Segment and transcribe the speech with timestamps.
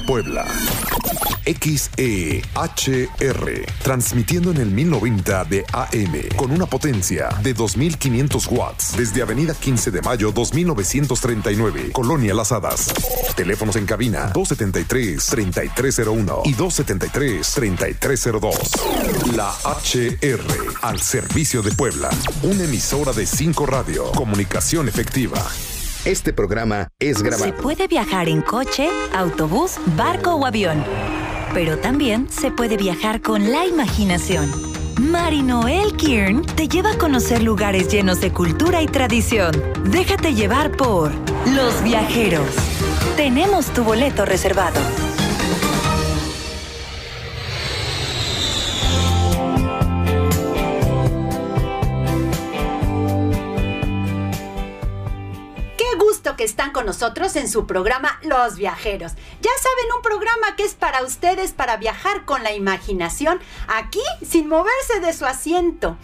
[0.00, 0.44] Puebla.
[1.44, 2.42] XEHR,
[3.82, 9.92] transmitiendo en el 1090 de AM con una potencia de 2500 watts desde Avenida 15
[9.92, 12.92] de Mayo 2939, Colonia Las Hadas.
[13.36, 19.36] Teléfonos en cabina 273-3301 y 273-3302.
[19.36, 22.10] La HR, al servicio de Puebla.
[22.42, 25.38] Una emisora de 5 radio, comunicación efectiva.
[26.04, 27.44] Este programa es grabado.
[27.44, 30.84] Se puede viajar en coche, autobús, barco o avión
[31.54, 34.50] pero también se puede viajar con la imaginación.
[35.00, 39.52] Marinoel Kiern te lleva a conocer lugares llenos de cultura y tradición.
[39.84, 41.12] Déjate llevar por
[41.54, 42.48] Los Viajeros.
[43.16, 44.80] Tenemos tu boleto reservado.
[56.44, 59.12] Están con nosotros en su programa Los Viajeros.
[59.40, 64.48] Ya saben, un programa que es para ustedes, para viajar con la imaginación, aquí sin
[64.48, 65.96] moverse de su asiento.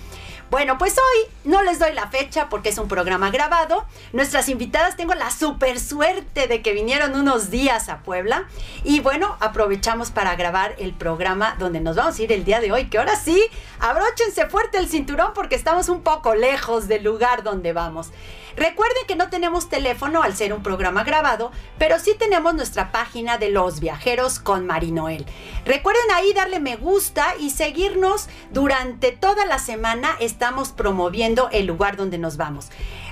[0.51, 3.85] Bueno, pues hoy no les doy la fecha porque es un programa grabado.
[4.13, 8.49] Nuestras invitadas tengo la super suerte de que vinieron unos días a Puebla.
[8.83, 12.73] Y bueno, aprovechamos para grabar el programa donde nos vamos a ir el día de
[12.73, 12.87] hoy.
[12.87, 13.41] Que ahora sí,
[13.79, 18.11] abróchense fuerte el cinturón porque estamos un poco lejos del lugar donde vamos.
[18.57, 23.39] Recuerden que no tenemos teléfono al ser un programa grabado, pero sí tenemos nuestra página
[23.39, 25.25] de los viajeros con Marinoel.
[25.65, 30.17] Recuerden ahí darle me gusta y seguirnos durante toda la semana.
[30.41, 32.71] Estamos promoviendo el lugar donde nos vamos.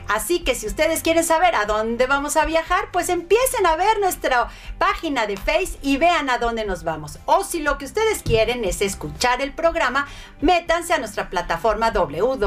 [0.09, 4.01] Así que si ustedes quieren saber a dónde vamos a viajar, pues empiecen a ver
[4.01, 7.19] nuestra página de Face y vean a dónde nos vamos.
[7.27, 10.09] O si lo que ustedes quieren es escuchar el programa,
[10.41, 12.47] métanse a nuestra plataforma www.lahr.mx.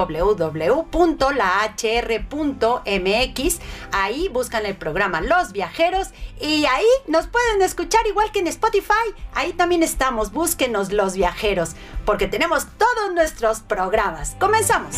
[3.91, 6.09] Ahí buscan el programa Los Viajeros
[6.39, 8.91] y ahí nos pueden escuchar igual que en Spotify.
[9.33, 11.75] Ahí también estamos, búsquenos Los Viajeros,
[12.05, 14.35] porque tenemos todos nuestros programas.
[14.39, 14.97] Comenzamos.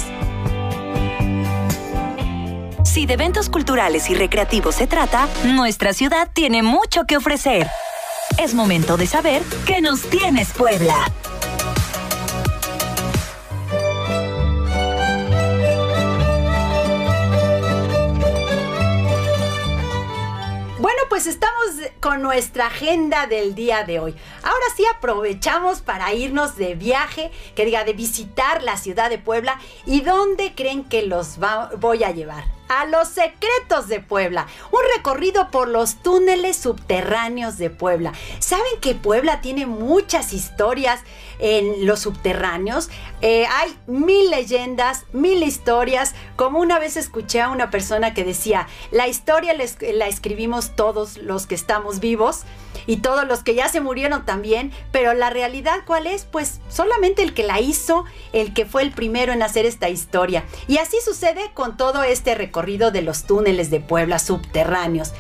[2.94, 7.68] Si de eventos culturales y recreativos se trata, nuestra ciudad tiene mucho que ofrecer.
[8.38, 10.94] Es momento de saber qué nos tienes Puebla.
[20.78, 21.66] Bueno, pues estamos
[22.00, 24.14] con nuestra agenda del día de hoy.
[24.44, 29.60] Ahora sí aprovechamos para irnos de viaje, que diga de visitar la ciudad de Puebla
[29.88, 31.40] y dónde creen que los
[31.80, 32.44] voy a llevar
[32.74, 38.14] a los secretos de Puebla, un recorrido por los túneles subterráneos de Puebla.
[38.40, 41.02] ¿Saben que Puebla tiene muchas historias
[41.38, 42.90] en los subterráneos?
[43.22, 48.68] Eh, hay mil leyendas, mil historias, como una vez escuché a una persona que decía,
[48.90, 52.44] la historia la escribimos todos los que estamos vivos
[52.86, 56.26] y todos los que ya se murieron también, pero la realidad cuál es?
[56.26, 60.46] Pues solamente el que la hizo, el que fue el primero en hacer esta historia.
[60.68, 65.14] Y así sucede con todo este recorrido de los túneles de Puebla subterráneos.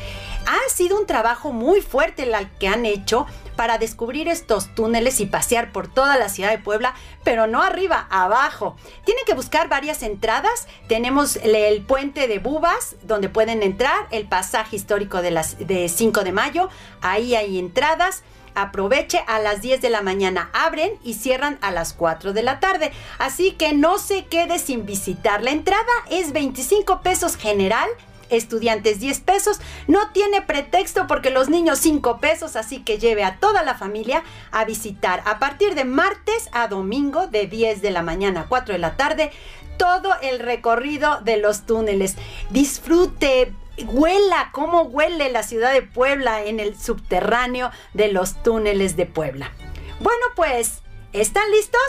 [0.46, 3.26] Ha sido un trabajo muy fuerte el que han hecho
[3.56, 6.94] para descubrir estos túneles y pasear por toda la ciudad de Puebla,
[7.24, 8.76] pero no arriba, abajo.
[9.06, 10.68] Tienen que buscar varias entradas.
[10.88, 16.24] Tenemos el puente de Bubas, donde pueden entrar, el pasaje histórico de, las, de 5
[16.24, 16.70] de mayo,
[17.02, 18.24] ahí hay entradas
[18.56, 22.60] aproveche a las 10 de la mañana abren y cierran a las 4 de la
[22.60, 25.82] tarde así que no se quede sin visitar la entrada
[26.12, 27.90] es 25 pesos general
[28.34, 29.60] estudiantes 10 pesos.
[29.88, 34.24] No tiene pretexto porque los niños 5 pesos, así que lleve a toda la familia
[34.52, 38.74] a visitar a partir de martes a domingo de 10 de la mañana a 4
[38.74, 39.32] de la tarde
[39.78, 42.16] todo el recorrido de los túneles.
[42.50, 43.54] Disfrute,
[43.86, 49.52] huela, cómo huele la ciudad de Puebla en el subterráneo de los túneles de Puebla.
[50.00, 51.82] Bueno, pues, ¿están listos?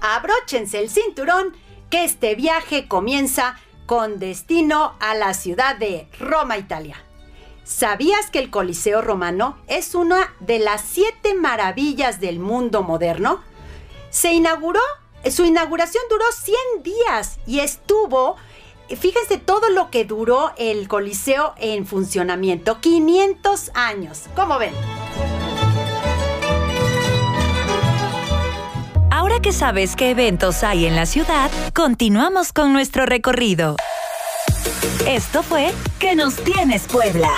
[0.00, 1.56] Abróchense el cinturón
[1.90, 7.02] que este viaje comienza con destino a la ciudad de Roma, Italia.
[7.64, 13.42] ¿Sabías que el Coliseo romano es una de las siete maravillas del mundo moderno?
[14.10, 14.82] Se inauguró,
[15.30, 18.36] su inauguración duró 100 días y estuvo,
[18.88, 24.24] fíjense todo lo que duró el Coliseo en funcionamiento, 500 años.
[24.36, 24.97] ¿Cómo ven?
[29.42, 33.76] Que sabes qué eventos hay en la ciudad, continuamos con nuestro recorrido.
[35.06, 37.30] Esto fue Que nos tienes Puebla.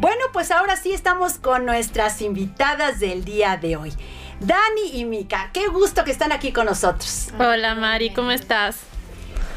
[0.00, 3.92] Bueno, pues ahora sí estamos con nuestras invitadas del día de hoy.
[4.40, 5.50] Dani y Mika.
[5.52, 7.28] Qué gusto que están aquí con nosotros.
[7.38, 8.91] Hola Mari, ¿cómo estás?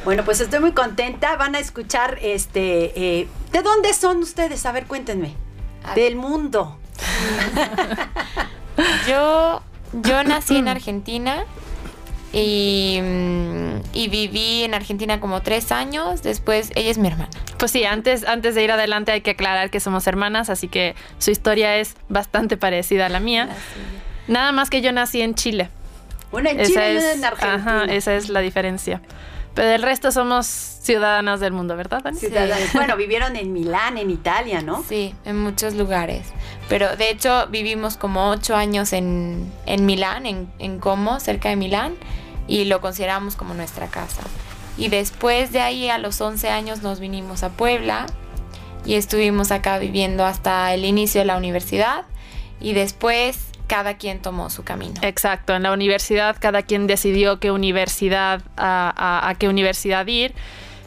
[0.05, 1.35] Bueno, pues estoy muy contenta.
[1.35, 4.65] Van a escuchar, este, eh, ¿de dónde son ustedes?
[4.67, 5.33] A ver, cuéntenme.
[5.95, 6.77] Del mundo.
[9.07, 9.61] Yo,
[9.93, 11.45] yo nací en Argentina
[12.33, 16.21] y, mm, y viví en Argentina como tres años.
[16.23, 17.29] Después, ella es mi hermana.
[17.57, 20.95] Pues sí, antes, antes de ir adelante hay que aclarar que somos hermanas, así que
[21.19, 23.49] su historia es bastante parecida a la mía.
[24.27, 25.69] Nada más que yo nací en Chile.
[26.31, 27.55] Una en Esa Chile y es, en Argentina.
[27.55, 29.01] ajá, esa es la diferencia.
[29.55, 32.19] Pero el resto somos ciudadanas del mundo, ¿verdad, Dani?
[32.19, 32.73] Ciudadanos.
[32.73, 34.83] Bueno, vivieron en Milán, en Italia, ¿no?
[34.87, 36.27] Sí, en muchos lugares.
[36.67, 41.55] Pero de hecho vivimos como ocho años en, en Milán, en, en Como, cerca de
[41.55, 41.95] Milán,
[42.47, 44.21] y lo consideramos como nuestra casa.
[44.77, 48.07] Y después de ahí, a los 11 años, nos vinimos a Puebla
[48.85, 52.03] y estuvimos acá viviendo hasta el inicio de la universidad.
[52.59, 53.37] Y después
[53.67, 54.95] cada quien tomó su camino.
[55.01, 60.33] Exacto, en la universidad cada quien decidió qué universidad, a, a- a qué universidad ir.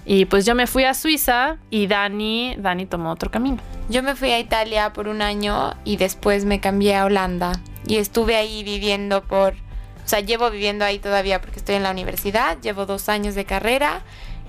[0.05, 3.59] Y pues yo me fui a Suiza y Dani, Dani tomó otro camino.
[3.91, 7.53] Yo me fui a Italia por un año y después me cambié a Holanda
[7.87, 11.91] y estuve ahí viviendo por, o sea, llevo viviendo ahí todavía porque estoy en la
[11.91, 14.01] universidad, llevo dos años de carrera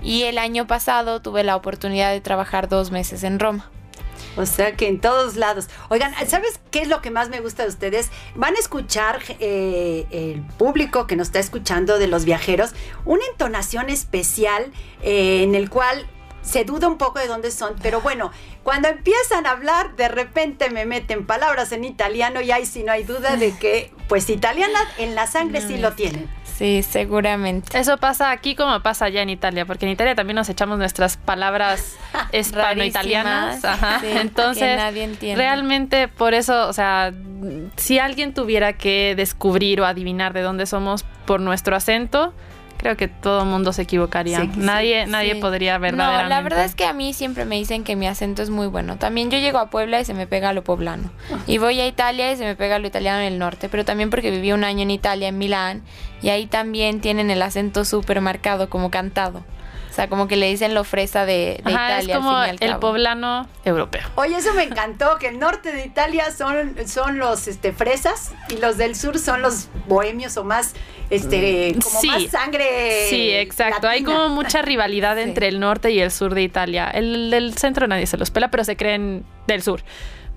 [0.02, 3.70] y el año pasado tuve la oportunidad de trabajar dos meses en Roma.
[4.36, 5.68] O sea que en todos lados.
[5.88, 8.10] Oigan, ¿sabes qué es lo que más me gusta de ustedes?
[8.34, 12.72] Van a escuchar eh, el público que nos está escuchando de los viajeros
[13.04, 14.72] una entonación especial
[15.02, 16.06] eh, en el cual
[16.42, 18.30] se duda un poco de dónde son, pero bueno,
[18.62, 22.92] cuando empiezan a hablar, de repente me meten palabras en italiano y ahí sí no
[22.92, 26.30] hay duda de que, pues italiana en la sangre sí lo tienen.
[26.60, 27.78] Sí, seguramente.
[27.78, 31.16] Eso pasa aquí como pasa allá en Italia, porque en Italia también nos echamos nuestras
[31.16, 31.96] palabras
[32.34, 33.62] hispano-italianas.
[34.02, 35.42] Sí, Entonces, nadie entiende.
[35.42, 37.14] realmente por eso, o sea,
[37.76, 42.34] si alguien tuviera que descubrir o adivinar de dónde somos por nuestro acento,
[42.80, 44.40] creo que todo el mundo se equivocaría.
[44.40, 45.40] Sí, sí, nadie nadie Sí.
[45.40, 46.22] podría verdaderamente.
[46.24, 48.66] No, la verdad es que a mí siempre me dicen que mi acento es muy
[48.68, 48.96] bueno.
[48.96, 51.10] También yo llego a Puebla y se me pega lo poblano.
[51.46, 53.68] Y voy a Italia y se me pega lo italiano en el norte.
[53.68, 55.82] Pero también porque viví un año en Italia, en Milán.
[56.22, 59.44] Y ahí también tienen el acento súper marcado, como cantado.
[60.00, 62.14] O sea, como que le dicen lo fresa de, de Ajá, Italia.
[62.14, 62.80] es como al fin y al el cabo.
[62.80, 64.02] poblano europeo.
[64.14, 68.56] Oye, eso me encantó, que el norte de Italia son, son los este, fresas y
[68.58, 70.74] los del sur son los bohemios o más,
[71.10, 72.06] este, como Mm, Sí.
[72.08, 73.06] más sangre.
[73.10, 73.88] Sí, exacto.
[73.88, 75.22] Hay como mucha rivalidad Sí.
[75.22, 76.88] entre el norte y el sur de Italia.
[76.90, 79.82] El del centro nadie se los pela, pero se creen del sur.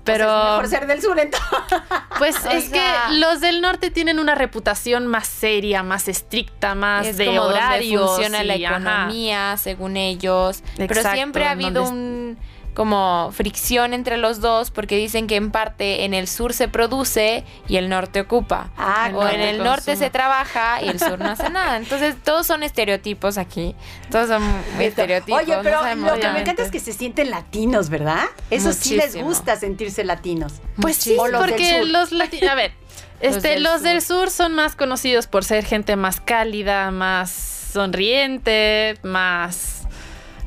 [0.04, 1.48] Pero Pues es mejor ser del sur entonces.
[2.18, 7.06] pues es sea- que los del norte tienen una reputación más seria, más estricta, más
[7.06, 8.10] es de como donde horarios.
[8.10, 8.62] funciona la ajá.
[8.76, 10.62] economía, según ellos.
[10.76, 12.38] Pero siempre ha habido donde un
[12.74, 17.44] como fricción entre los dos porque dicen que en parte en el sur se produce
[17.68, 18.70] y el norte ocupa.
[18.76, 21.76] Ah, o en el norte se trabaja y el sur no hace nada.
[21.76, 23.76] Entonces todos son estereotipos aquí.
[24.10, 24.42] Todos son
[24.80, 25.42] estereotipos.
[25.42, 28.24] Oye, pero lo que me encanta es que se sienten latinos, ¿verdad?
[28.50, 29.24] Eso sí les Muchísimo.
[29.24, 30.54] gusta sentirse latinos.
[30.80, 31.22] Pues sí, Muchísimo.
[31.22, 31.88] O los del porque sur.
[31.88, 32.72] los latinos, a ver,
[33.20, 37.30] este, del los del sur son más conocidos por ser gente más cálida, más
[37.72, 39.86] sonriente, más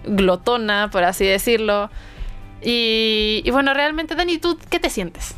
[0.04, 1.90] glotona, por así decirlo.
[2.62, 5.36] Y, y bueno, realmente, Dani, ¿tú qué te sientes?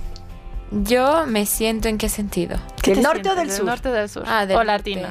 [0.72, 2.58] Yo me siento en qué sentido.
[2.82, 3.66] ¿Qué ¿Del te norte o del sur?
[3.66, 4.24] norte o del sur?
[4.28, 4.72] Ah, del o norte.
[4.72, 5.10] latina.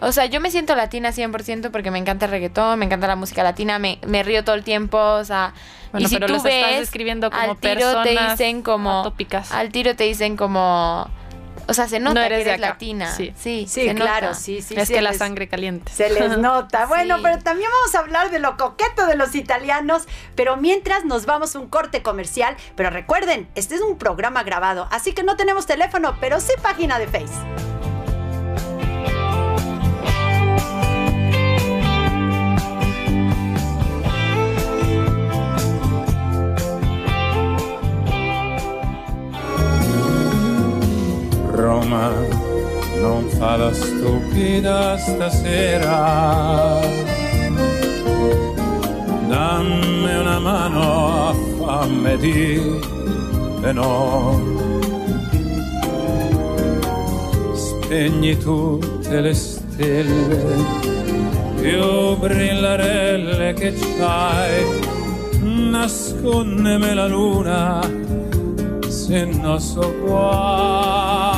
[0.00, 3.16] O sea, yo me siento latina 100% porque me encanta el reggaetón, me encanta la
[3.16, 5.54] música latina, me, me río todo el tiempo, o sea...
[5.90, 8.62] Bueno, y si pero tú los estás ves, describiendo como al tiro te personas dicen
[8.62, 9.00] como...
[9.00, 9.50] atópicas.
[9.50, 11.10] Al tiro te dicen como...
[11.68, 13.12] O sea, se nota No eres que de eres latina.
[13.14, 13.32] Sí.
[13.36, 14.38] Sí, Sí, se claro, nota.
[14.38, 14.74] sí, sí.
[14.76, 15.92] es que la sangre caliente.
[15.92, 16.86] Se les nota.
[16.86, 17.22] Bueno, Sí.
[17.22, 20.08] pero también vamos a hablar de lo coqueto de los italianos.
[20.34, 22.56] Pero mientras nos vamos a un corte comercial.
[22.74, 26.98] Pero recuerden, este es un programa grabado, así que no tenemos teléfono, pero sí página
[26.98, 27.34] de Face.
[41.68, 42.10] Roma
[42.98, 46.80] non fa la stupida stasera.
[49.28, 54.40] Dammi una mano fammi dire no.
[57.52, 60.64] Spegni tutte le stelle
[61.60, 64.64] più brillarelle che c'hai.
[65.42, 67.80] Nascondeme la luna
[68.88, 71.37] se no so guai.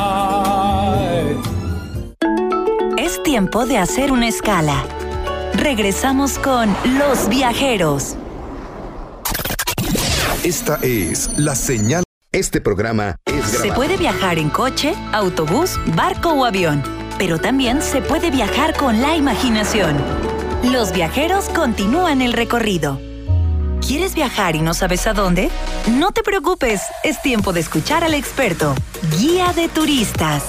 [3.31, 4.85] Tiempo de hacer una escala.
[5.55, 8.17] Regresamos con Los Viajeros.
[10.43, 12.03] Esta es la señal.
[12.33, 13.63] Este programa es grabado.
[13.63, 16.83] Se puede viajar en coche, autobús, barco o avión,
[17.19, 19.97] pero también se puede viajar con la imaginación.
[20.65, 23.01] Los viajeros continúan el recorrido.
[23.87, 25.51] ¿Quieres viajar y no sabes a dónde?
[25.89, 28.75] No te preocupes, es tiempo de escuchar al experto,
[29.21, 30.43] guía de turistas.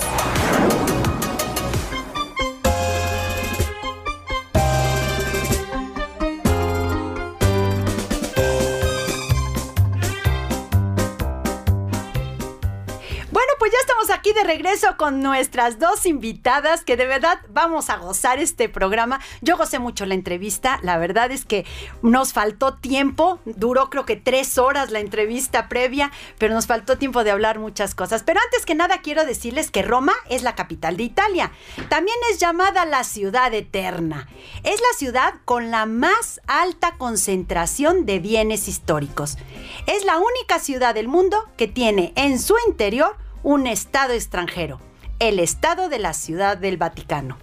[14.42, 19.20] De regreso con nuestras dos invitadas que de verdad vamos a gozar este programa.
[19.42, 21.66] Yo gocé mucho la entrevista, la verdad es que
[22.02, 27.24] nos faltó tiempo, duró creo que tres horas la entrevista previa, pero nos faltó tiempo
[27.24, 28.24] de hablar muchas cosas.
[28.24, 31.52] Pero antes que nada quiero decirles que Roma es la capital de Italia.
[31.90, 34.28] También es llamada la ciudad eterna.
[34.64, 39.38] Es la ciudad con la más alta concentración de bienes históricos.
[39.86, 44.80] Es la única ciudad del mundo que tiene en su interior un Estado extranjero,
[45.20, 47.38] el Estado de la Ciudad del Vaticano.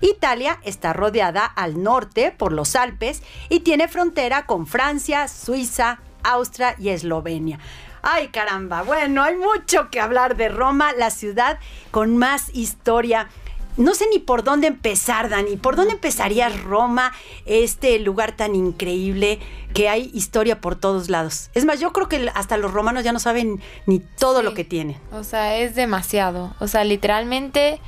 [0.00, 6.74] Italia está rodeada al norte por los Alpes y tiene frontera con Francia, Suiza, Austria
[6.78, 7.58] y Eslovenia.
[8.02, 11.58] Ay caramba, bueno, hay mucho que hablar de Roma, la ciudad
[11.90, 13.28] con más historia.
[13.76, 15.56] No sé ni por dónde empezar, Dani.
[15.56, 17.12] ¿Por dónde empezaría Roma,
[17.44, 19.40] este lugar tan increíble
[19.74, 21.50] que hay historia por todos lados?
[21.54, 24.44] Es más, yo creo que hasta los romanos ya no saben ni todo Sí.
[24.44, 24.96] lo que tienen.
[25.12, 26.54] O sea, es demasiado.
[26.60, 27.80] O sea, literalmente,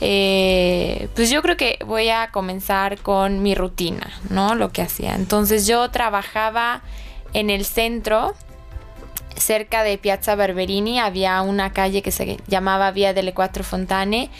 [0.00, 4.54] eh, pues yo creo que voy a comenzar con mi rutina, ¿no?
[4.54, 5.14] Lo que hacía.
[5.16, 6.82] Entonces yo trabajaba
[7.32, 8.34] en el centro,
[9.36, 14.30] cerca de Piazza Barberini, había una calle que se llamaba Vía delle Quattro Fontane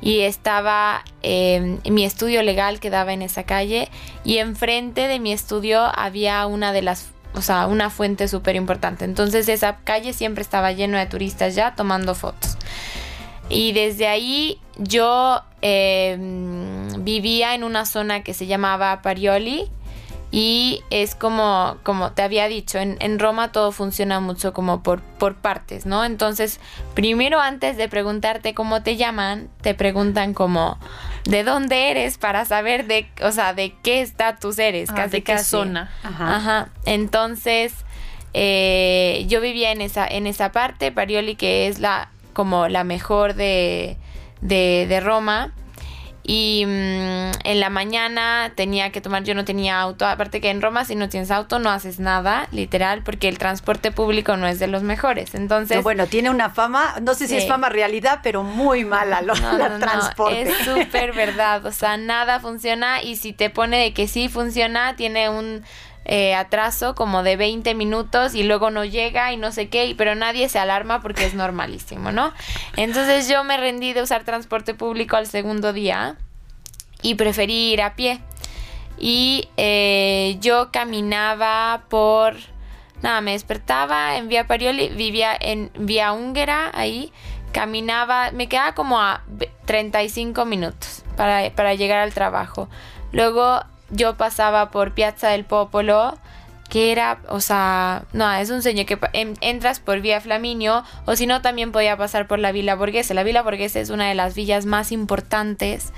[0.00, 3.88] y estaba eh, mi estudio legal quedaba en esa calle
[4.24, 9.04] y enfrente de mi estudio había una de las o sea, una fuente súper importante.
[9.04, 12.56] Entonces esa calle siempre estaba lleno de turistas ya tomando fotos.
[13.48, 16.16] Y desde ahí yo eh,
[16.98, 19.68] vivía en una zona que se llamaba Parioli
[20.36, 25.00] y es como, como te había dicho, en, en Roma todo funciona mucho como por,
[25.00, 26.04] por partes, ¿no?
[26.04, 26.58] Entonces,
[26.94, 30.76] primero antes de preguntarte cómo te llaman, te preguntan como
[31.24, 35.22] de dónde eres para saber de, o sea, de qué estatus eres, Ah, casi de
[35.22, 35.50] qué casi.
[35.50, 35.92] zona.
[36.02, 36.36] Ajá.
[36.36, 36.68] Ajá.
[36.84, 37.72] Entonces,
[38.32, 43.34] eh, yo vivía en esa, en esa parte, Parioli, que es la como la mejor
[43.34, 43.96] de,
[44.40, 45.52] de, de Roma.
[46.26, 50.62] Y mm, en la mañana tenía que tomar, yo no tenía auto, aparte que en
[50.62, 54.58] Roma si no tienes auto no haces nada, literal, porque el transporte público no es
[54.58, 55.34] de los mejores.
[55.34, 59.20] Entonces, No, bueno, tiene una fama, no sé si es fama realidad, pero muy mala
[59.20, 60.42] lo, no, la no, transporte.
[60.42, 61.66] Es súper verdad.
[61.66, 63.02] O sea, nada funciona.
[63.02, 65.62] Y si te pone de que sí funciona, tiene un
[66.04, 69.94] eh, atraso como de 20 minutos y luego no llega y no sé qué.
[69.96, 72.32] Pero nadie se alarma porque es normalísimo, ¿no?
[72.76, 76.16] Entonces yo me rendí de usar transporte público al segundo día
[77.02, 78.20] y preferí ir a pie.
[78.98, 82.36] Y eh, yo caminaba por...
[83.02, 87.12] Nada, me despertaba en Vía Parioli, vivía en Vía Húngara, ahí,
[87.52, 92.70] caminaba, me quedaba como a ve- 35 minutos para, para llegar al trabajo.
[93.12, 93.60] Luego
[93.94, 96.18] yo pasaba por Piazza del Popolo,
[96.68, 101.14] que era, o sea, no, es un sueño que en- entras por Vía Flaminio, o
[101.14, 103.14] si no, también podía pasar por la Villa Borghese.
[103.14, 105.92] La Villa Borghese es una de las villas más importantes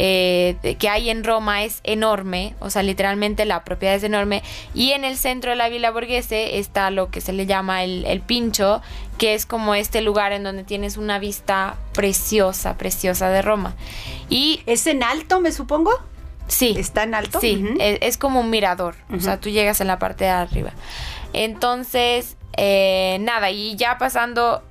[0.00, 4.44] eh, que hay en Roma es enorme, o sea, literalmente la propiedad es enorme.
[4.72, 8.04] Y en el centro de la Villa Borghese está lo que se le llama el,
[8.04, 8.80] el Pincho,
[9.18, 13.74] que es como este lugar en donde tienes una vista preciosa, preciosa de Roma.
[14.28, 15.90] Y ¿Es en alto, me supongo?
[16.48, 17.40] Sí, ¿Está en alto?
[17.40, 18.96] Sí, es, es como un mirador.
[19.14, 20.72] O sea, tú llegas en la parte de arriba.
[21.32, 24.62] Entonces, eh, nada, y ya pasando,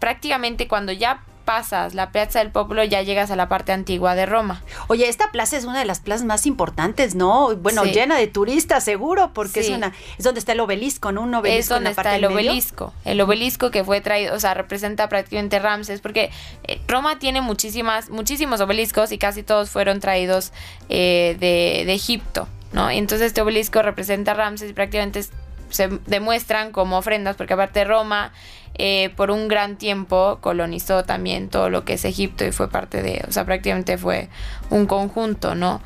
[0.00, 4.26] prácticamente cuando ya pasas la Piazza del Popolo, ya llegas a la parte antigua de
[4.26, 4.62] Roma.
[4.88, 7.56] Oye, esta plaza es una de las plazas más importantes, ¿no?
[7.56, 7.92] Bueno, Sí.
[7.92, 11.22] llena de turistas, seguro, porque es una es donde está el obelisco, ¿no?
[11.22, 12.50] Un es obelisco en donde la parte está el medio.
[12.50, 12.92] obelisco.
[13.06, 16.30] El obelisco que fue traído, o sea, representa prácticamente Ramses, porque
[16.64, 20.52] eh, Roma tiene muchísimas, muchísimos obeliscos y casi todos fueron traídos
[20.90, 22.90] eh, de, de Egipto, ¿no?
[22.90, 25.30] Entonces este obelisco representa a Ramses y prácticamente es-
[25.70, 28.32] se demuestran como ofrendas, porque aparte Roma
[28.74, 33.02] eh, por un gran tiempo colonizó también todo lo que es Egipto y fue parte
[33.02, 34.28] de, o sea, prácticamente fue
[34.70, 35.80] un conjunto, ¿no?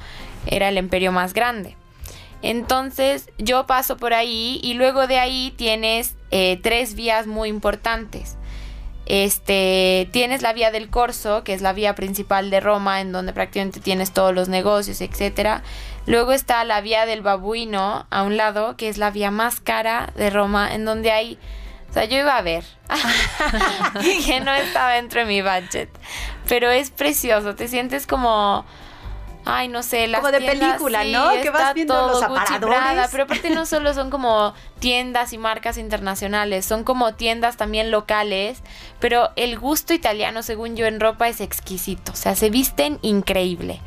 [0.46, 1.76] Era el imperio más grande.
[2.42, 8.36] Entonces yo paso por ahí y luego de ahí tienes eh, tres vías muy importantes.
[9.06, 13.32] Este, tienes la vía del Corso, que es la vía principal de Roma, en donde
[13.32, 15.62] prácticamente tienes todos los negocios, etcétera.
[16.06, 20.12] Luego está la vía del Babuino a un lado, que es la vía más cara
[20.16, 21.38] de Roma, en donde hay
[21.90, 22.64] O sea, yo iba a ver.
[24.26, 25.90] que no estaba dentro de mi budget.
[26.49, 27.54] Pero es precioso.
[27.54, 28.64] Te sientes como.
[29.44, 31.30] Ay, no sé, las Como de tiendas, película, sí, ¿no?
[31.42, 33.09] Que vas viendo todo los aparadores.
[33.11, 38.62] Pero aparte no solo son como tiendas y marcas internacionales, son como tiendas también locales,
[39.00, 43.80] pero el gusto italiano, según yo, en ropa es exquisito, o sea, se visten increíble.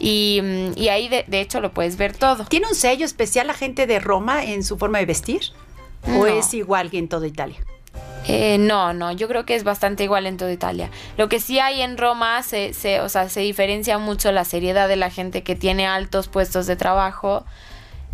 [0.00, 2.44] Y, mm, y ahí de, de hecho lo puedes ver todo.
[2.44, 5.40] ¿Tiene un sello especial la gente de Roma en su forma de vestir?
[6.06, 6.26] ¿O No.
[6.26, 7.56] es igual que en toda Italia?
[8.26, 10.90] Eh, no, no, yo creo que es bastante igual en toda Italia.
[11.16, 14.86] Lo que sí hay en Roma, se, se, o sea, se diferencia mucho la seriedad
[14.88, 17.44] de la gente que tiene altos puestos de trabajo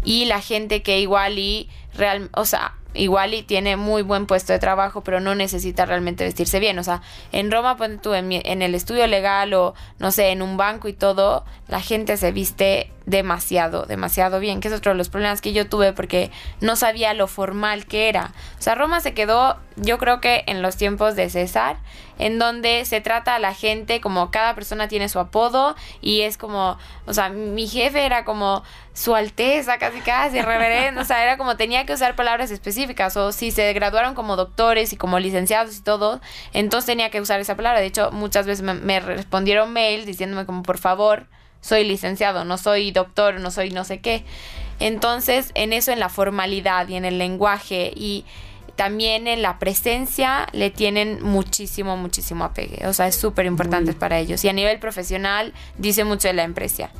[0.05, 4.53] y la gente que igual y real, o sea, igual y tiene muy buen puesto
[4.53, 6.79] de trabajo, pero no necesita realmente vestirse bien.
[6.79, 10.31] O sea, en Roma, ponte tú, en, mi- en el estudio legal o, no sé,
[10.31, 14.93] en un banco y todo, la gente se viste demasiado, demasiado bien, que es otro
[14.93, 18.33] de los problemas que yo tuve porque no sabía lo formal que era.
[18.59, 21.77] O sea, Roma se quedó, yo creo que en los tiempos de César,
[22.19, 26.39] en donde se trata a la gente como cada persona tiene su apodo y es
[26.39, 28.63] como, o sea, mi jefe era como
[28.95, 32.84] su alteza, casi casi, reverendo, o sea, era como tenía que usar palabras específicas
[33.17, 36.21] o si se graduaron como doctores y como licenciados y todo,
[36.53, 37.81] entonces tenía que usar esa palabra.
[37.81, 41.27] De hecho, muchas veces me, me respondieron mails diciéndome como, por favor,
[41.61, 44.25] soy licenciado, no soy doctor, no soy no sé qué.
[44.81, 48.25] Entonces, en eso, en la formalidad y en el lenguaje y
[48.77, 52.87] también en la presencia le tienen muchísimo, muchísimo apegue.
[52.87, 54.45] O sea, es súper importante para ellos.
[54.45, 56.91] Y a nivel profesional dice mucho de la empresa.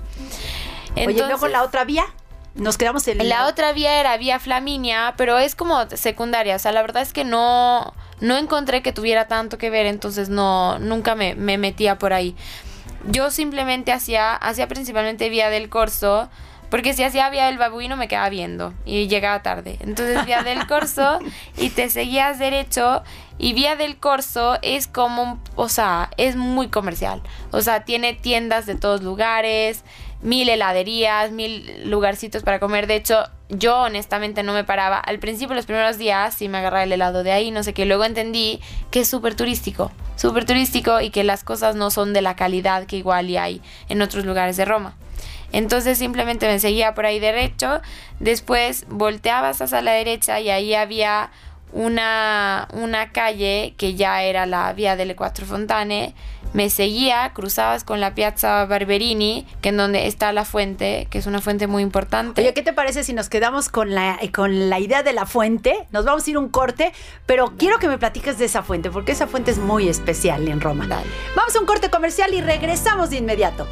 [0.97, 2.07] Oye, luego la otra vía,
[2.55, 6.57] nos quedamos en La otra vía era vía Flaminia, pero es como secundaria.
[6.57, 10.29] O sea, la verdad es que no, no encontré que tuviera tanto que ver, entonces
[10.29, 12.37] no, nunca me, me metía por ahí.
[13.07, 16.31] Yo simplemente hacía, hacía principalmente vía del corso,
[16.71, 19.77] porque si hacía vía del babuino me quedaba viendo y llegaba tarde.
[19.81, 21.19] Entonces vía del corso
[21.57, 23.03] y te seguías derecho
[23.39, 27.21] y vía del corso es como, o sea, es muy comercial.
[27.51, 29.85] O sea, tiene tiendas de todos lugares,
[30.25, 32.89] mil heladerías, mil lugarcitos para comer.
[32.89, 34.99] De hecho, yo honestamente no me paraba.
[34.99, 37.85] Al principio, los primeros días, sí me agarraba el helado de ahí, no sé qué.
[37.85, 42.23] Luego entendí que es súper turístico, súper turístico y que las cosas no son de
[42.23, 44.97] la calidad que igual hay en otros lugares de Roma.
[45.53, 47.81] Entonces simplemente me seguía por ahí derecho,
[48.19, 51.31] después volteabas hacia la derecha y ahí había
[51.71, 56.15] una, una calle que ya era la vía delle Quattro Fontane,
[56.55, 61.27] me seguía, cruzabas con la Piazza Barberini, que en donde está la fuente, que es
[61.27, 62.41] una fuente muy importante.
[62.41, 65.87] Oye, ¿qué te parece si nos quedamos con la, con la idea de la fuente?
[65.91, 66.93] Nos vamos a ir un corte,
[67.27, 70.61] pero quiero que me platiques de esa fuente, porque esa fuente es muy especial en
[70.61, 70.87] Roma.
[70.87, 71.07] Dale.
[71.35, 73.67] Vamos a un corte comercial y regresamos de inmediato.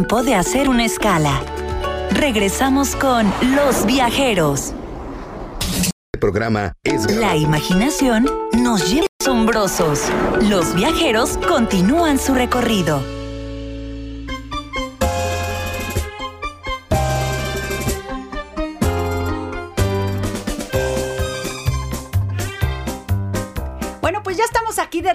[0.00, 1.42] Tiempo de hacer una escala.
[2.12, 4.72] Regresamos con Los Viajeros.
[5.60, 8.24] Este programa es La imaginación
[8.56, 10.04] nos lleva asombrosos.
[10.48, 13.19] Los viajeros continúan su recorrido.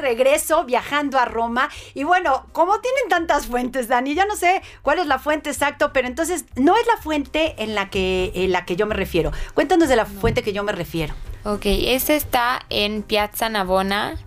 [0.06, 1.70] Regreso, viajando a Roma.
[1.94, 5.92] Y bueno, como tienen tantas fuentes, Dani, ya no sé cuál es la fuente exacto,
[5.92, 9.32] pero entonces no es la fuente en la que, en la que yo me refiero.
[9.54, 11.14] Cuéntanos de la fuente que yo me refiero.
[11.44, 14.18] Ok, esta está en Piazza Navona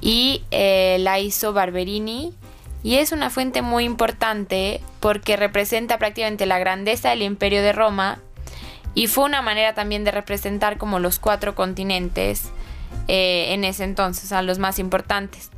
[0.00, 2.34] y eh, la hizo Barberini.
[2.82, 8.18] Y es una fuente muy importante porque representa prácticamente la grandeza del imperio de Roma
[8.94, 12.50] y fue una manera también de representar como los cuatro continentes
[13.08, 15.50] eh, en ese entonces, a los más importantes.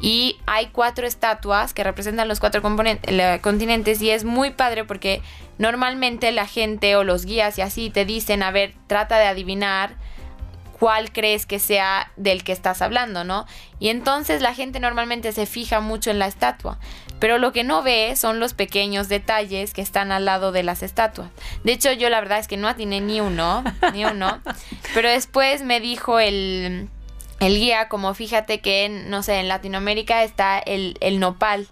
[0.00, 5.22] Y hay cuatro estatuas que representan los cuatro continentes y es muy padre porque
[5.58, 9.96] normalmente la gente o los guías y así te dicen, a ver, trata de adivinar
[10.78, 13.46] cuál crees que sea del que estás hablando, ¿no?
[13.78, 16.78] Y entonces la gente normalmente se fija mucho en la estatua,
[17.18, 20.82] pero lo que no ve son los pequeños detalles que están al lado de las
[20.82, 21.30] estatuas.
[21.64, 24.40] De hecho, yo la verdad es que no atiné ni uno, ni uno,
[24.94, 26.90] pero después me dijo el,
[27.40, 31.68] el guía, como fíjate que, en, no sé, en Latinoamérica está el, el nopal.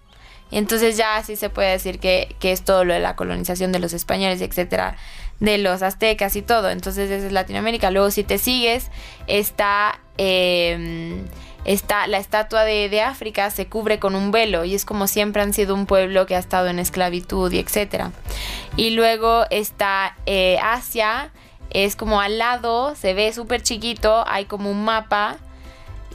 [0.51, 3.73] Y entonces ya sí se puede decir que, que es todo lo de la colonización
[3.73, 4.97] de los españoles, etcétera,
[5.41, 6.71] de los aztecas y todo.
[6.71, 7.91] Entonces, esa es Latinoamérica.
[7.91, 8.91] Luego, si te sigues,
[9.27, 10.01] está.
[10.17, 11.25] em,
[11.65, 15.43] está la estatua de, de África se cubre con un velo y es como siempre
[15.43, 18.13] han sido un pueblo que ha estado en esclavitud y etcétera.
[18.77, 21.31] Y luego está eh, Asia,
[21.71, 25.39] es como al lado, se ve súper chiquito, hay como un mapa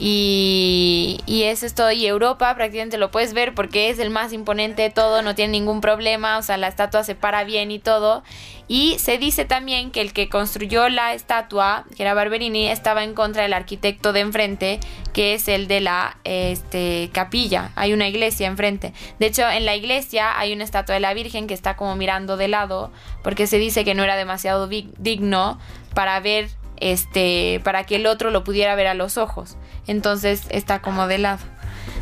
[0.00, 1.92] y, y eso es todo.
[1.92, 5.52] Y Europa prácticamente lo puedes ver porque es el más imponente de todo, no tiene
[5.52, 8.24] ningún problema, o sea, la estatua se para bien y todo.
[8.66, 13.14] Y se dice también que el que construyó la estatua, que era Barberini, estaba en
[13.14, 14.80] contra del arquitecto de enfrente,
[15.12, 17.72] que es el de la este, capilla.
[17.74, 18.92] Hay una iglesia enfrente.
[19.18, 22.36] De hecho, en la iglesia hay una estatua de la Virgen que está como mirando
[22.36, 22.92] de lado,
[23.24, 25.58] porque se dice que no era demasiado digno
[25.92, 26.48] para ver,
[26.80, 29.56] este, para que el otro lo pudiera ver a los ojos.
[29.86, 31.44] Entonces está como de lado.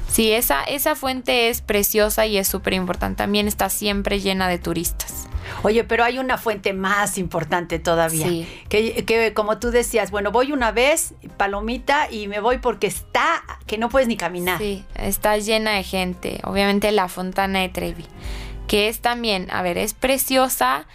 [0.08, 3.18] Sí, esa, esa fuente es preciosa y es súper importante.
[3.18, 5.28] También está siempre llena de turistas.
[5.62, 8.26] Oye, pero hay una fuente más importante todavía.
[8.26, 8.48] Sí.
[8.68, 13.42] Que, que como tú decías, bueno, voy una vez, palomita, y me voy porque está,
[13.66, 14.58] que no puedes ni caminar.
[14.58, 16.40] Sí, está llena de gente.
[16.44, 18.04] Obviamente la Fontana de Trevi,
[18.66, 20.86] que es también, a ver, es preciosa.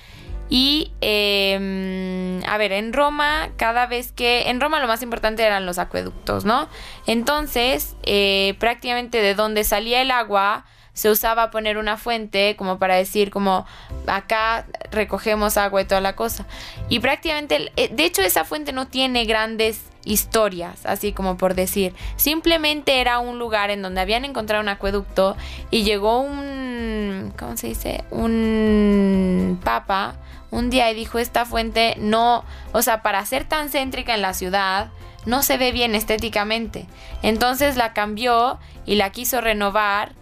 [0.50, 4.50] Y, eh, a ver, en Roma, cada vez que...
[4.50, 6.68] En Roma lo más importante eran los acueductos, ¿no?
[7.08, 12.96] Entonces, eh, prácticamente de donde salía el agua, se usaba poner una fuente como para
[12.96, 13.66] decir como
[14.06, 16.46] acá recogemos agua y toda la cosa.
[16.88, 21.94] Y prácticamente, eh, de hecho esa fuente no tiene grandes historias, así como por decir.
[22.16, 25.36] Simplemente era un lugar en donde habían encontrado un acueducto
[25.72, 28.04] y llegó un, ¿cómo se dice?
[28.12, 30.16] Un papa
[30.54, 34.34] un día y dijo esta fuente no, o sea, para ser tan céntrica en la
[34.34, 34.90] ciudad,
[35.26, 36.86] no se ve bien estéticamente.
[37.24, 40.14] Entonces la cambió y la quiso renovar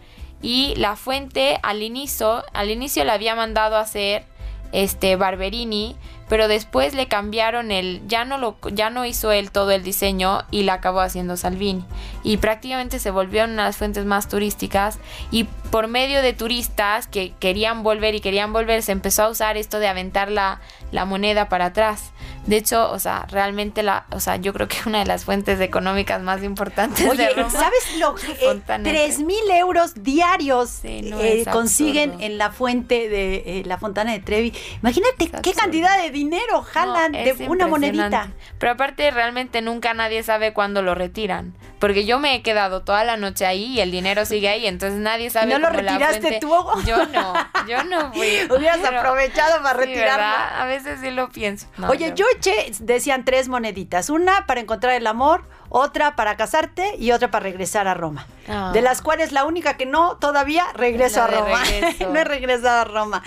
[0.42, 4.26] y la fuente al inicio, al inicio la había mandado a hacer
[4.72, 5.98] este Barberini,
[6.32, 10.46] pero después le cambiaron el ya no lo ya no hizo él todo el diseño
[10.50, 11.84] y la acabó haciendo Salvini
[12.24, 14.98] y prácticamente se volvió una de las fuentes más turísticas
[15.30, 19.58] y por medio de turistas que querían volver y querían volver se empezó a usar
[19.58, 22.12] esto de aventar la, la moneda para atrás.
[22.46, 25.62] De hecho, o sea, realmente la, o sea, yo creo que una de las fuentes
[25.62, 27.50] económicas más importantes Oye, de Roma.
[27.50, 28.34] ¿sabes lo que?
[28.34, 33.78] de Tres mil euros diarios Sí, no, eh, consiguen en la fuente de eh, la
[33.78, 34.54] Fontana de Trevi.
[34.82, 38.30] Imagínate qué cantidad de dinero jalan No, de una monedita.
[38.60, 41.54] Pero aparte realmente nunca nadie sabe cuándo lo retiran.
[41.80, 45.00] Porque yo me he quedado toda la noche ahí y el dinero sigue ahí, entonces
[45.00, 46.54] nadie sabe ¿No lo retiraste tú?
[46.86, 47.34] Yo no,
[47.68, 48.28] yo no fui.
[48.56, 50.18] Hubieras Pero- aprovechado para Sí, retirarlo.
[50.18, 50.62] ¿verdad?
[50.62, 51.66] A veces sí lo pienso.
[51.78, 54.12] No, Oye, yo eché, decían tres moneditas.
[54.12, 58.28] Una para encontrar el amor, otra para casarte y otra para regresar a Roma.
[58.48, 58.72] Ah.
[58.74, 61.64] De las cuales la única que no todavía regreso La a Roma.
[62.12, 63.24] no he regresado a Roma.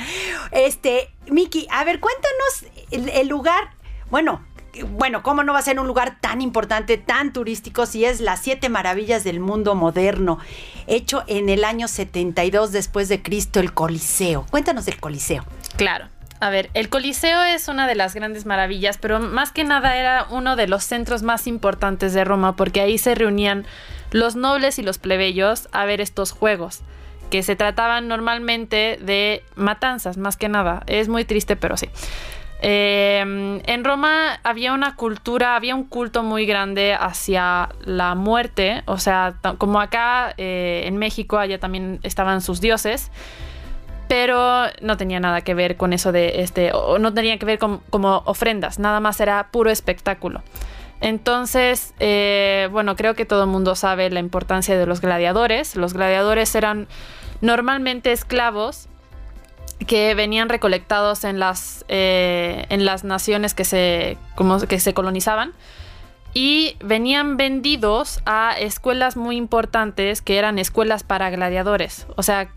[0.52, 3.70] Este, Miki, a ver, cuéntanos el, el lugar.
[4.11, 4.44] Bueno,
[4.83, 8.40] bueno, ¿cómo no va a ser un lugar tan importante, tan turístico, si es las
[8.40, 10.38] siete maravillas del mundo moderno,
[10.87, 14.46] hecho en el año 72 después de Cristo, el Coliseo?
[14.50, 15.44] Cuéntanos del Coliseo.
[15.76, 16.09] Claro.
[16.44, 20.26] A ver, el Coliseo es una de las grandes maravillas, pero más que nada era
[20.28, 23.64] uno de los centros más importantes de Roma, porque ahí se reunían
[24.11, 26.83] los nobles y los plebeyos a ver estos juegos,
[27.30, 30.83] que se trataban normalmente de matanzas, más que nada.
[30.87, 31.88] Es muy triste, pero sí.
[32.61, 38.98] Eh, en Roma había una cultura, había un culto muy grande hacia la muerte, o
[38.98, 43.11] sea, como acá eh, en México, allá también estaban sus dioses
[44.09, 47.59] pero no tenía nada que ver con eso de este, o no tenía que ver
[47.59, 50.43] con como ofrendas, nada más era puro espectáculo.
[51.01, 55.77] Entonces, eh, bueno, creo que todo el mundo sabe la importancia de los gladiadores.
[55.77, 56.88] Los gladiadores eran
[57.43, 58.88] normalmente esclavos
[59.87, 65.53] que venían recolectados en las, eh, en las naciones que se, como, que se colonizaban
[66.33, 72.07] y venían vendidos a escuelas muy importantes que eran escuelas para gladiadores.
[72.17, 72.49] O sea,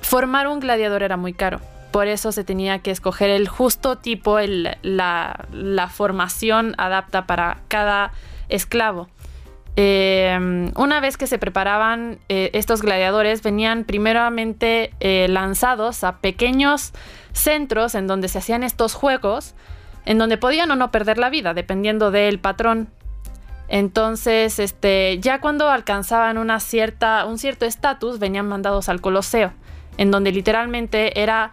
[0.00, 1.60] formar un gladiador era muy caro.
[1.90, 8.12] Por eso se tenía que escoger el justo tipo, la, formación adapta para cada
[8.48, 9.08] esclavo.
[9.76, 16.92] Eh, una vez que se preparaban eh, estos gladiadores, venían primeramente eh, lanzados a pequeños
[17.32, 19.54] centros en donde se hacían estos juegos,
[20.04, 22.88] en donde podían o no perder la vida, dependiendo del patrón.
[23.68, 29.52] Entonces, este, ya cuando alcanzaban un cierto estatus, venían mandados al Coloseo,
[29.98, 31.52] en donde literalmente era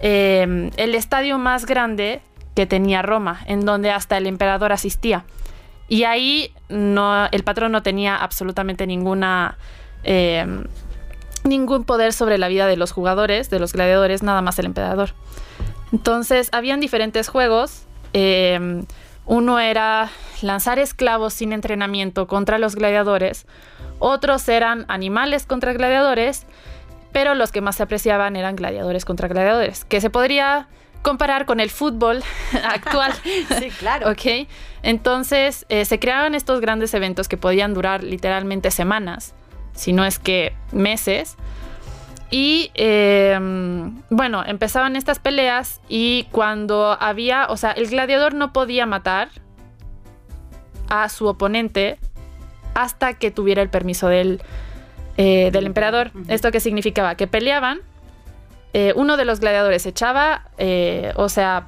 [0.00, 2.20] eh, el estadio más grande
[2.54, 5.24] que tenía Roma, en donde hasta el emperador asistía.
[5.88, 9.58] Y ahí el patrón no tenía absolutamente ninguna
[10.04, 10.46] eh,
[11.44, 15.10] ningún poder sobre la vida de los jugadores, de los gladiadores, nada más el emperador.
[15.92, 17.84] Entonces, habían diferentes juegos.
[18.12, 18.84] eh,
[19.24, 20.10] uno era
[20.42, 23.46] lanzar esclavos sin entrenamiento contra los gladiadores.
[23.98, 26.44] Otros eran animales contra gladiadores.
[27.12, 29.84] Pero los que más se apreciaban eran gladiadores contra gladiadores.
[29.84, 30.68] Que se podría
[31.02, 32.22] comparar con el fútbol
[32.64, 33.12] actual.
[33.58, 34.10] Sí, claro.
[34.10, 34.48] Ok,
[34.82, 39.34] entonces eh, se creaban estos grandes eventos que podían durar literalmente semanas,
[39.74, 41.36] si no es que meses.
[42.30, 43.38] Y eh,
[44.08, 49.28] bueno, empezaban estas peleas y cuando había, o sea, el gladiador no podía matar
[50.88, 51.98] a su oponente
[52.74, 54.40] hasta que tuviera el permiso del,
[55.16, 56.10] eh, del emperador.
[56.28, 57.14] ¿Esto qué significaba?
[57.14, 57.80] Que peleaban,
[58.74, 61.66] eh, uno de los gladiadores echaba, eh, o sea,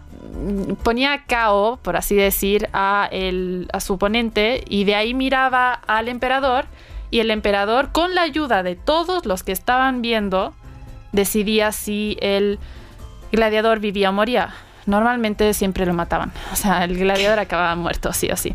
[0.82, 6.08] ponía KO, por así decir, a, el, a su oponente y de ahí miraba al
[6.08, 6.64] emperador
[7.10, 10.54] y el emperador, con la ayuda de todos los que estaban viendo,
[11.12, 12.58] decidía si el
[13.30, 14.54] gladiador vivía o moría.
[14.86, 16.32] Normalmente siempre lo mataban.
[16.52, 18.54] O sea, el gladiador acababa muerto, sí o sí.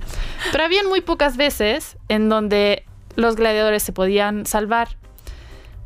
[0.52, 2.84] Pero habían muy pocas veces en donde
[3.19, 4.89] los gladiadores se podían salvar.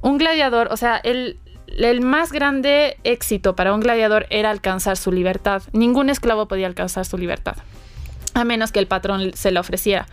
[0.01, 5.11] Un gladiador, o sea, el, el más grande éxito para un gladiador era alcanzar su
[5.11, 5.63] libertad.
[5.71, 7.55] Ningún esclavo podía alcanzar su libertad,
[8.33, 10.07] a menos que el patrón se la ofreciera.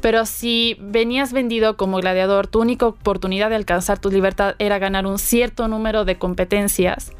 [0.00, 5.06] Pero si venías vendido como gladiador, tu única oportunidad de alcanzar tu libertad era ganar
[5.06, 7.12] un cierto número de competencias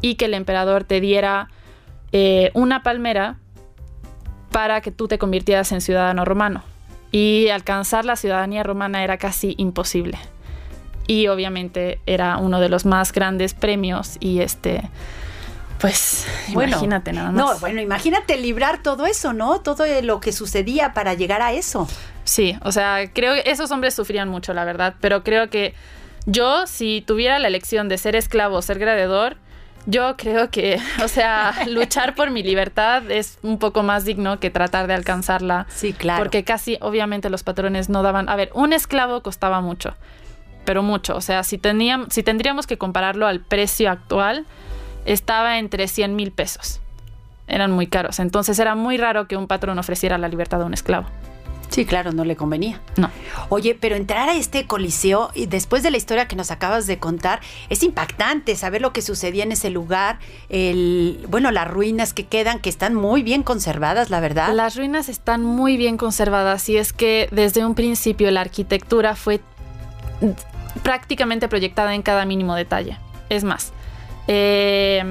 [0.00, 1.48] y que el emperador te diera
[2.12, 3.38] eh, una palmera
[4.50, 6.62] para que tú te convirtieras en ciudadano romano.
[7.12, 10.18] Y alcanzar la ciudadanía romana era casi imposible.
[11.06, 14.82] Y obviamente era uno de los más grandes premios y este...
[15.78, 17.36] Pues Bueno, imagínate nada más.
[17.36, 19.60] No, bueno, imagínate librar todo eso, ¿no?
[19.60, 21.86] Todo lo que sucedía para llegar a eso.
[22.24, 25.74] Sí, o sea, creo que esos hombres sufrían mucho, la verdad, pero creo que
[26.24, 29.36] yo, si tuviera la elección de ser esclavo o ser gladiador,
[29.86, 34.50] yo creo que, o sea, luchar por mi libertad es un poco más digno que
[34.50, 35.66] tratar de alcanzarla.
[35.70, 36.22] Sí, claro.
[36.22, 38.28] Porque casi, obviamente, los patrones no daban.
[38.28, 39.94] A ver, un esclavo costaba mucho,
[40.64, 41.16] pero mucho.
[41.16, 44.44] O sea, si, teníamos, si tendríamos que compararlo al precio actual,
[45.04, 46.80] estaba entre 100 mil pesos.
[47.48, 48.18] Eran muy caros.
[48.18, 51.06] Entonces era muy raro que un patrón ofreciera la libertad a un esclavo.
[51.68, 52.80] Sí, claro, no le convenía.
[52.96, 53.10] No.
[53.48, 56.98] Oye, pero entrar a este coliseo y después de la historia que nos acabas de
[56.98, 62.24] contar, es impactante saber lo que sucedía en ese lugar, el, bueno, las ruinas que
[62.24, 64.54] quedan, que están muy bien conservadas, la verdad.
[64.54, 69.40] Las ruinas están muy bien conservadas y es que desde un principio la arquitectura fue
[70.82, 72.98] prácticamente proyectada en cada mínimo detalle.
[73.28, 73.72] Es más,
[74.28, 75.02] eh,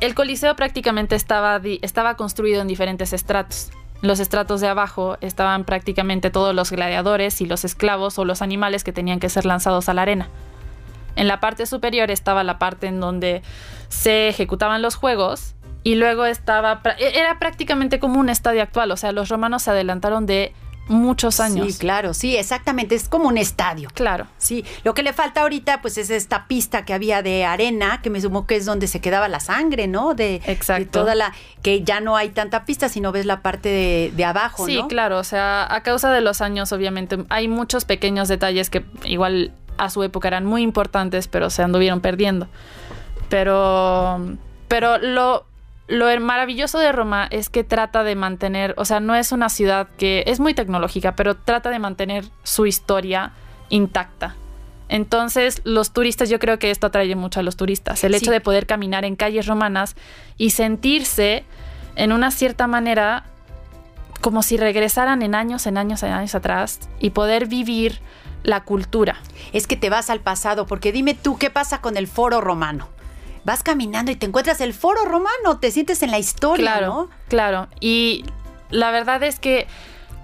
[0.00, 3.70] el Coliseo prácticamente estaba, estaba construido en diferentes estratos.
[4.06, 8.84] Los estratos de abajo estaban prácticamente todos los gladiadores y los esclavos o los animales
[8.84, 10.28] que tenían que ser lanzados a la arena.
[11.16, 13.42] En la parte superior estaba la parte en donde
[13.88, 18.96] se ejecutaban los juegos y luego estaba e- era prácticamente como un estadio actual, o
[18.96, 20.52] sea, los romanos se adelantaron de
[20.88, 21.72] muchos años.
[21.74, 23.88] Sí, claro, sí, exactamente, es como un estadio.
[23.94, 24.26] Claro.
[24.38, 28.10] Sí, lo que le falta ahorita pues es esta pista que había de arena, que
[28.10, 30.14] me sumo que es donde se quedaba la sangre, ¿no?
[30.14, 30.84] De, Exacto.
[30.84, 34.24] de toda la, que ya no hay tanta pista, sino ves la parte de, de
[34.24, 34.88] abajo, Sí, ¿no?
[34.88, 39.52] claro, o sea, a causa de los años, obviamente, hay muchos pequeños detalles que igual
[39.78, 42.48] a su época eran muy importantes, pero se anduvieron perdiendo.
[43.28, 44.20] Pero,
[44.68, 45.44] pero lo,
[45.88, 49.88] lo maravilloso de Roma es que trata de mantener, o sea, no es una ciudad
[49.98, 53.32] que es muy tecnológica, pero trata de mantener su historia
[53.68, 54.34] intacta.
[54.88, 58.04] Entonces, los turistas, yo creo que esto atrae mucho a los turistas.
[58.04, 58.18] El Sí.
[58.18, 59.96] hecho de poder caminar en calles romanas
[60.36, 61.44] y sentirse
[61.96, 63.24] en una cierta manera
[64.20, 68.00] como si regresaran en años, en años, en años atrás y poder vivir
[68.42, 69.16] la cultura.
[69.52, 72.88] Es que te vas al pasado, porque dime tú, ¿qué pasa con el foro romano?
[73.46, 77.10] Vas caminando y te encuentras el foro romano, te sientes en la historia, Claro, ¿no?
[77.28, 77.68] claro.
[77.78, 78.24] Y
[78.70, 79.68] la verdad es que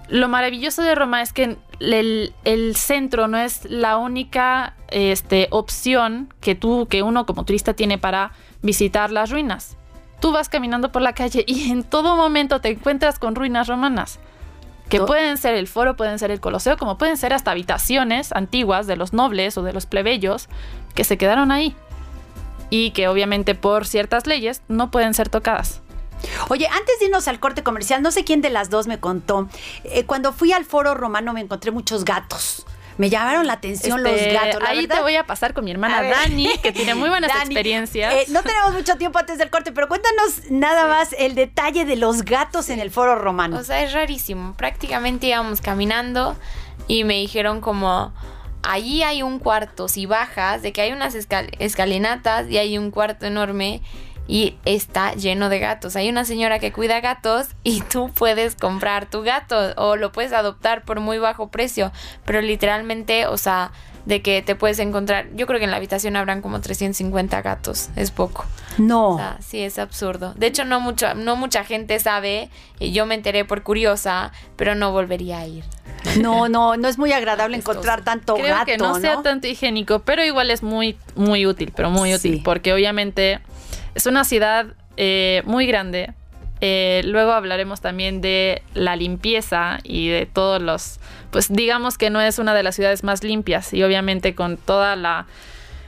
[0.09, 6.33] lo maravilloso de Roma es que el, el centro no es la única este, opción
[6.41, 9.77] que tú, que uno como turista tiene para visitar las ruinas.
[10.19, 14.19] Tú vas caminando por la calle y en todo momento te encuentras con ruinas romanas.
[14.89, 18.85] Que pueden ser el foro, pueden ser el coliseo, como pueden ser hasta habitaciones antiguas
[18.85, 20.49] de los nobles o de los plebeyos
[20.93, 21.73] que se quedaron ahí.
[22.75, 25.81] Y que obviamente por ciertas leyes no pueden ser tocadas.
[26.49, 29.47] Oye, antes de irnos al corte comercial, no sé quién de las dos me contó.
[29.83, 32.65] eh, cuando fui al foro romano me encontré muchos gatos.
[32.97, 34.61] Me llamaron la atención Este, los gatos.
[34.63, 34.95] la ahí verdad.
[34.97, 36.01] te voy a pasar con mi hermana.
[36.01, 38.13] Dani, que tiene muy buenas Dani, experiencias.
[38.13, 41.95] eh, no tenemos mucho tiempo antes del corte, pero cuéntanos nada más el detalle de
[41.95, 43.57] los gatos en el foro romano.
[43.59, 44.53] O sea, es rarísimo.
[44.55, 46.35] Prácticamente íbamos caminando
[46.87, 48.13] y me dijeron como,
[48.63, 52.91] allí hay un cuarto, si bajas, de que hay unas escal- escalinatas y hay un
[52.91, 53.81] cuarto enorme
[54.27, 55.95] y está lleno de gatos.
[55.97, 60.33] Hay una señora que cuida gatos y tú puedes comprar tu gato o lo puedes
[60.33, 61.91] adoptar por muy bajo precio,
[62.25, 63.71] pero literalmente, o sea,
[64.05, 67.89] de que te puedes encontrar, yo creo que en la habitación habrán como 350 gatos,
[67.95, 68.45] es poco.
[68.77, 69.11] No.
[69.11, 70.33] O sea, sí, es absurdo.
[70.35, 74.75] De hecho, no, mucho, no mucha gente sabe, y yo me enteré por curiosa, pero
[74.75, 75.63] no volvería a ir.
[76.19, 79.99] No, no, no es muy agradable encontrar tanto Creo gato, que no, sea tanto higiénico,
[79.99, 82.15] pero igual es muy, muy útil, pero muy Sí.
[82.29, 83.39] útil, porque obviamente
[83.95, 84.65] es una ciudad
[84.97, 86.13] eh, muy grande.
[86.65, 92.21] Eh, luego hablaremos también de la limpieza y de todos los, pues digamos que no
[92.21, 95.25] es una de las ciudades más limpias y obviamente con toda la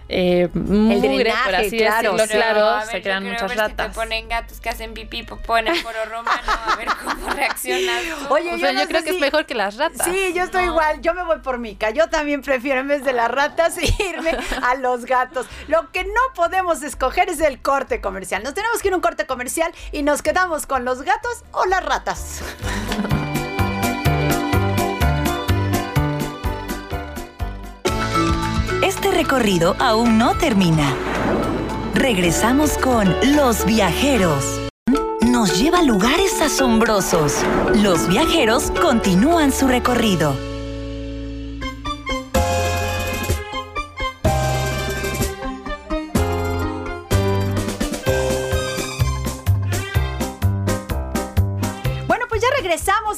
[0.08, 3.88] eh, mugre, drenaje, por así claro, decirlo, claro, ver, se quiero muchas ver Si ratas.
[3.88, 8.02] te ponen gatos que hacen pipí popó en el foro romano, a ver cómo reaccionas.
[8.28, 8.34] tú.
[8.34, 10.06] Oye, O sea, yo, no creo que si- es mejor que las ratas.
[10.06, 11.89] Sí, yo estoy igual, yo me voy por Mica.
[11.89, 15.48] Yo también prefiero en vez de las ratas irme a los gatos.
[15.68, 18.44] Lo que no podemos escoger es el corte comercial.
[18.44, 21.65] Nos tenemos que ir a un corte comercial y nos quedamos con los gatos o
[21.65, 22.41] las ratas.
[28.84, 30.94] Este recorrido aún no termina.
[31.94, 34.62] Regresamos con Los Viajeros.
[35.22, 37.34] Nos lleva a lugares asombrosos.
[37.76, 40.55] Los viajeros continúan su recorrido.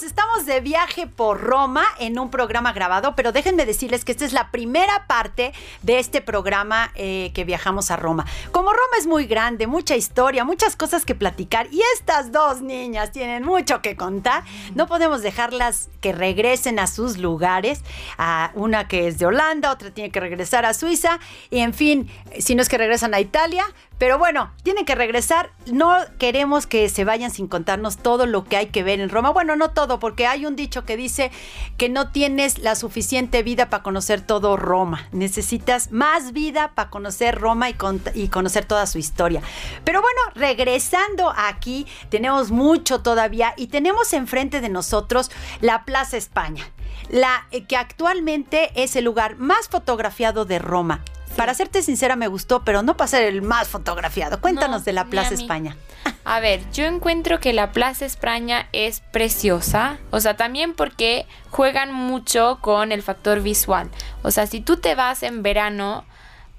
[0.03, 4.33] Estamos de viaje por Roma en un programa grabado, pero déjenme decirles que esta es
[4.33, 8.25] la primera parte de este programa eh, que viajamos a Roma.
[8.51, 13.12] Como Roma es muy grande, mucha historia, muchas cosas que platicar y estas dos niñas
[13.12, 14.43] tienen mucho que contar,
[14.75, 17.81] no podemos dejarlas que regresen a sus lugares.
[18.17, 22.10] A una que es de Holanda, otra tiene que regresar a Suiza y en fin,
[22.38, 23.65] si no es que regresan a Italia,
[23.97, 25.51] pero bueno, tienen que regresar.
[25.65, 29.31] No queremos que se vayan sin contarnos todo lo que hay que ver en Roma.
[29.31, 31.32] Bueno, no todo, porque hay un dicho que dice
[31.78, 35.08] que no tienes la suficiente vida para conocer todo Roma.
[35.12, 37.76] Necesitas más vida para conocer Roma y,
[38.13, 39.41] y conocer toda su historia.
[39.84, 46.69] Pero bueno, regresando aquí, tenemos mucho todavía y tenemos enfrente de nosotros la Plaza España.
[47.10, 51.04] La eh, que actualmente es el lugar más fotografiado de Roma.
[51.38, 54.41] Para serte sincera me gustó, pero no para ser el más fotografiado.
[54.41, 55.36] Cuéntanos No, de la Plaza.
[55.36, 55.78] España.
[56.26, 61.93] A ver, yo encuentro que la Plaza España es preciosa, o sea, también porque juegan
[61.93, 63.89] mucho con el factor visual.
[64.23, 66.04] O sea, si tú te vas en verano,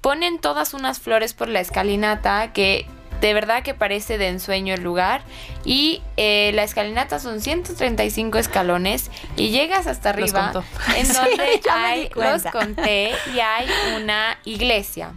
[0.01, 2.87] ponen todas unas flores por la escalinata que
[3.21, 5.21] de verdad que parece de ensueño el lugar.
[5.65, 10.51] Y eh, la escalinata son 135 escalones y llegas hasta arriba,
[10.95, 15.11] en donde hay, los conté, y hay una iglesia.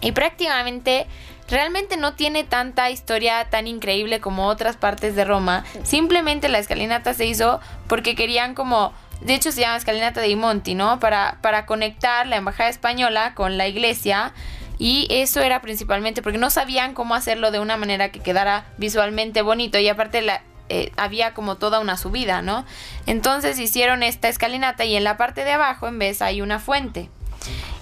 [0.00, 1.06] Y prácticamente,
[1.48, 5.64] realmente no tiene tanta historia tan increíble como otras partes de Roma.
[5.82, 8.92] Simplemente la escalinata se hizo porque querían como...
[9.20, 10.98] De hecho se llama escalinata de Monti, ¿no?
[10.98, 14.32] Para, para conectar la embajada española con la iglesia.
[14.80, 19.42] Y eso era principalmente porque no sabían cómo hacerlo de una manera que quedara visualmente
[19.42, 19.78] bonito.
[19.78, 22.64] Y aparte la, eh, había como toda una subida, ¿no?
[23.04, 27.10] Entonces hicieron esta escalinata y en la parte de abajo en vez hay una fuente.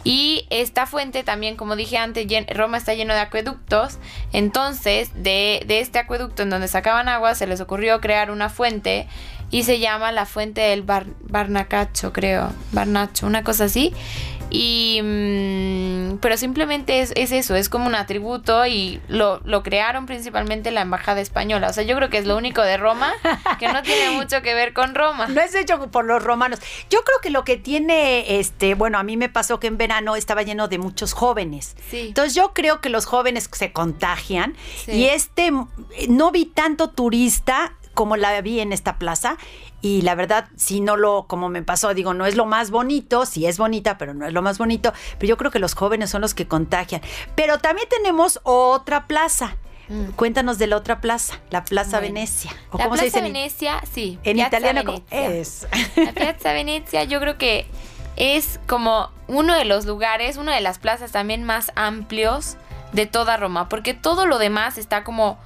[0.02, 3.98] Y esta fuente también, como dije antes, Roma está lleno de acueductos.
[4.32, 9.06] Entonces, de, este acueducto en donde sacaban agua, se les ocurrió crear una fuente
[9.50, 12.52] y se llama la fuente del Bar- Barnacacho, creo.
[12.72, 13.92] Barnacho, una cosa así.
[14.50, 15.00] Y.
[15.02, 20.70] mm, pero simplemente es, es eso, es como un atributo y lo, lo crearon principalmente
[20.70, 21.68] la embajada española.
[21.68, 23.12] O sea, yo creo que es lo único de Roma
[23.58, 25.26] que no tiene mucho que ver con Roma.
[25.28, 26.60] No es hecho por los romanos.
[26.90, 30.16] Yo creo que lo que tiene, este, bueno, a mí me pasó que en verano
[30.16, 31.76] estaba lleno de muchos jóvenes.
[31.90, 32.08] Sí.
[32.08, 34.92] Entonces yo creo que los jóvenes se contagian Sí.
[34.92, 35.50] y este,
[36.08, 39.36] no vi tanto turista como la vi en esta plaza.
[39.80, 43.26] Y la verdad, si no lo, como me pasó, digo, no es lo más bonito,
[43.26, 44.92] sí es bonita, pero no es lo más bonito.
[45.18, 47.02] Pero yo creo que los jóvenes son los que contagian.
[47.34, 49.56] Pero también tenemos otra plaza.
[50.14, 52.00] Cuéntanos de la otra plaza, la Plaza Mm.
[52.00, 52.50] Bueno, Venecia.
[52.70, 54.18] ¿O La cómo se Plaza dice en- Venecia, sí.
[54.22, 55.40] En Piazza italiano, ¿cómo Venezia.
[55.40, 55.66] es?
[55.96, 57.66] La Piazza Venecia yo creo que
[58.16, 62.58] es como uno de los lugares, una de las plazas también más amplios
[62.92, 65.38] de toda Roma, porque todo lo demás está como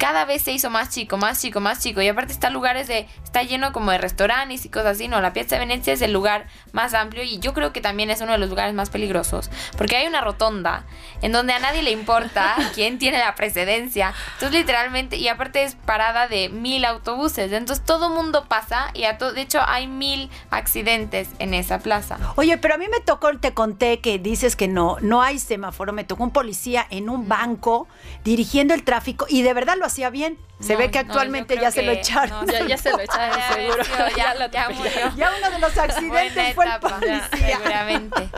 [0.00, 2.00] cada vez se hizo más chico, más chico, más chico.
[2.00, 5.06] Y aparte está lugares de, está lleno como de restaurantes y cosas así.
[5.06, 8.10] No, la Piazza de Venecia es el lugar más amplio y yo creo que también
[8.10, 9.50] es uno de los lugares más peligrosos.
[9.78, 10.84] Porque hay una rotonda
[11.22, 14.12] en donde a nadie le importa quién tiene la precedencia.
[14.34, 17.52] Entonces literalmente, y aparte es parada de mil autobuses.
[17.52, 22.18] Entonces todo mundo pasa y a de hecho hay mil accidentes en esa plaza.
[22.34, 25.92] Oye, pero a mí me tocó, te conté que dices que no, no hay semáforo.
[25.92, 27.86] Me tocó un policía en un banco
[28.24, 30.36] dirigiendo el tráfico y de verdad lo hacía bien.
[30.58, 32.46] Se No, ve que no, actualmente se lo echaron.
[32.68, 33.82] ya se lo echaron Ya, seguro.
[33.98, 34.76] ya, Ya lo ya atropellaron.
[34.78, 35.12] murió.
[35.16, 37.56] Ya uno de los accidentes Buena fue el policía.
[37.58, 38.28] seguramente.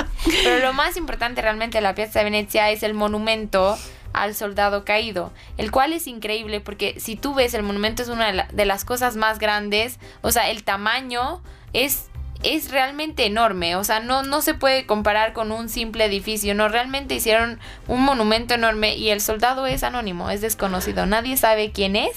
[0.44, 3.78] Pero lo más importante realmente de la Piazza de Venecia es el monumento
[4.12, 8.26] al soldado caído, el cual es increíble porque si tú ves el monumento es una
[8.26, 12.08] de, la- de las cosas más grandes, o sea, el tamaño es
[12.44, 16.68] es realmente enorme, o sea, no, no se puede comparar con un simple edificio, no,
[16.68, 21.94] realmente hicieron un monumento enorme y el soldado es anónimo, es desconocido, nadie sabe quién
[21.94, 22.16] es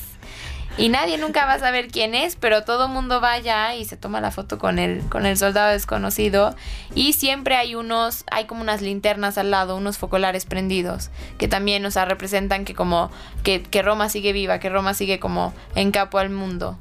[0.77, 3.95] y nadie nunca va a saber quién es, pero todo mundo va allá y se
[3.95, 6.55] toma la foto con el, con el soldado desconocido.
[6.93, 11.85] Y siempre hay unos, hay como unas linternas al lado, unos focolares prendidos, que también,
[11.85, 13.09] o sea, representan que como,
[13.43, 16.77] que, que Roma sigue viva, que Roma sigue como en capo al mundo.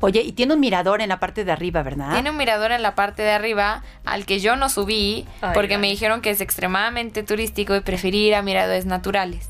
[0.00, 2.12] Oye, y tiene un mirador en la parte de arriba, ¿verdad?
[2.12, 5.76] Tiene un mirador en la parte de arriba al que yo no subí Ay, porque
[5.76, 9.48] me dijeron que es extremadamente turístico y preferí ir a miradores naturales.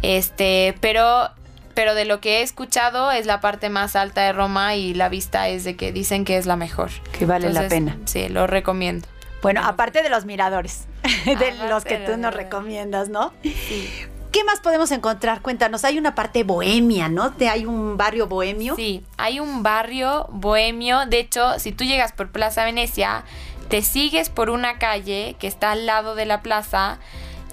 [0.00, 1.30] Este, pero
[1.78, 5.08] pero de lo que he escuchado es la parte más alta de Roma y la
[5.08, 6.90] vista es de que dicen que es la mejor.
[7.16, 7.96] Que vale la pena.
[8.04, 9.06] Sí, lo recomiendo.
[9.42, 10.88] Bueno, aparte de los miradores,
[11.24, 13.32] de Aparte los que tú nos recomiendas, ¿no?
[13.44, 13.88] Sí.
[14.32, 15.40] ¿Qué más podemos encontrar?
[15.40, 17.32] Cuéntanos, hay una parte bohemia, ¿no?
[17.48, 18.74] Hay un barrio bohemio.
[18.74, 21.06] Sí, hay un barrio bohemio.
[21.06, 23.22] De hecho, si tú llegas por Plaza Venecia,
[23.68, 26.98] te sigues por una calle que está al lado de la plaza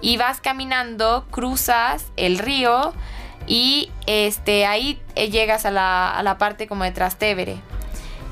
[0.01, 2.91] y vas caminando, cruzas el río
[3.47, 7.57] y este ahí eh, llegas a la, a la parte como de Trastevere,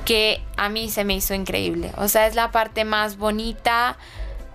[0.06, 1.92] que a mí se me hizo increíble.
[1.98, 3.98] O sea, es la parte más bonita,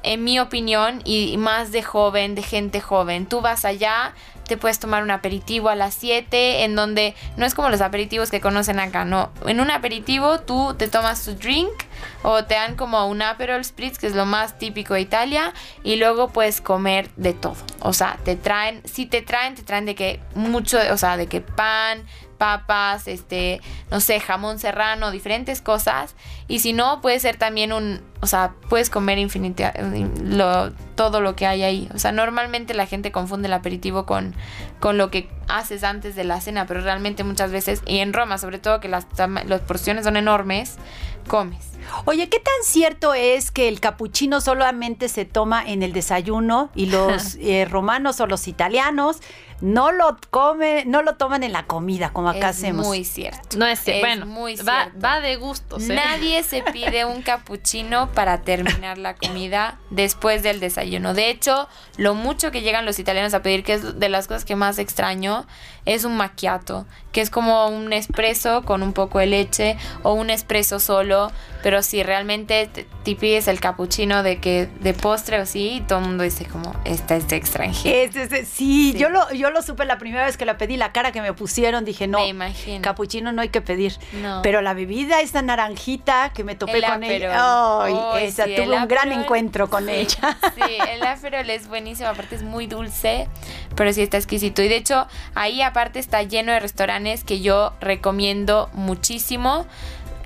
[0.02, 3.26] en mi opinión, y más de joven, de gente joven.
[3.26, 4.14] Tú vas allá,
[4.49, 8.30] te puedes tomar un aperitivo a las 7, en donde no es como los aperitivos
[8.30, 9.30] que conocen acá, no.
[9.46, 11.70] En un aperitivo tú te tomas tu drink
[12.22, 15.53] o te dan como un Aperol Spritz, que es lo más típico de Italia,
[15.84, 17.57] y luego puedes comer de todo.
[17.80, 21.26] O sea, te traen, si te traen, te traen de que mucho, o sea, de
[21.26, 22.05] que pan,
[22.38, 26.14] papas, este, no sé, jamón serrano, diferentes cosas.
[26.46, 29.73] Y si no, puede ser también un, o sea, puedes comer infinita,
[30.23, 31.89] lo, todo lo que hay ahí.
[31.95, 34.35] O sea, normalmente la gente confunde el aperitivo con,
[34.81, 38.39] con lo que haces antes de la cena, pero realmente muchas veces, y en Roma
[38.39, 39.07] sobre todo, que las,
[39.47, 40.77] las porciones son enormes,
[41.29, 41.69] comes.
[42.05, 46.87] Oye, ¿qué tan cierto es que el capuchino solamente se toma en el desayuno y
[46.87, 49.19] los eh, romanos o los italianos
[49.61, 52.87] no lo comen, no lo toman en la comida como acá es hacemos?
[52.87, 53.59] muy cierto.
[53.59, 55.01] No es, Es bueno, muy va, cierto.
[55.03, 55.89] va de gustos.
[55.89, 55.95] ¿eh?
[55.95, 57.23] Nadie se pide un
[58.09, 61.14] cappuccino para terminar la comida después del desayuno.
[61.14, 64.44] De hecho, lo mucho que llegan los italianos a pedir, que es de las cosas
[64.44, 65.46] que más extraño,
[65.84, 70.28] es un macchiato, que es como un espresso con un poco de leche o un
[70.30, 71.30] espresso solo,
[71.62, 72.86] pero si realmente te,
[73.16, 77.16] pides el cappuccino de que de postre o sí, todo el mundo dice como, esta
[77.16, 77.96] es de extranjero.
[78.11, 78.98] Es- es- es- sí, Sí.
[78.98, 81.32] Yo, lo, yo lo supe la primera vez que la pedí, la cara que me
[81.32, 82.82] pusieron, dije, no, Me imagino.
[82.82, 83.94] capuchino no hay que pedir.
[84.12, 84.40] No.
[84.42, 87.32] Pero la bebida, esa naranjita que me topé El con ella,
[87.82, 90.36] Ay, esa, sí, tuve un gran encuentro con Sí, ella.
[90.55, 93.28] Sí, el Aperol es buenísimo, aparte es muy dulce,
[93.74, 94.62] pero sí está exquisito.
[94.62, 99.66] Y de hecho, ahí aparte está lleno de restaurantes que yo recomiendo muchísimo.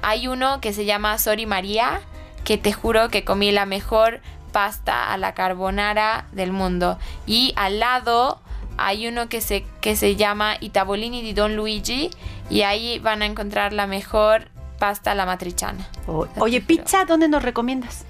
[0.02, 2.00] Hay uno que se llama Sori María,
[2.44, 4.20] que te juro que comí la mejor
[4.52, 6.98] pasta a la carbonara del mundo.
[7.26, 8.40] Y al lado
[8.78, 12.10] hay uno que se, que se llama Itabolini di Don Luigi,
[12.50, 14.48] y ahí van a encontrar la mejor
[14.82, 15.86] pasta la matriciana.
[16.08, 18.04] O- Oye, pizza, ¿dónde nos recomiendas?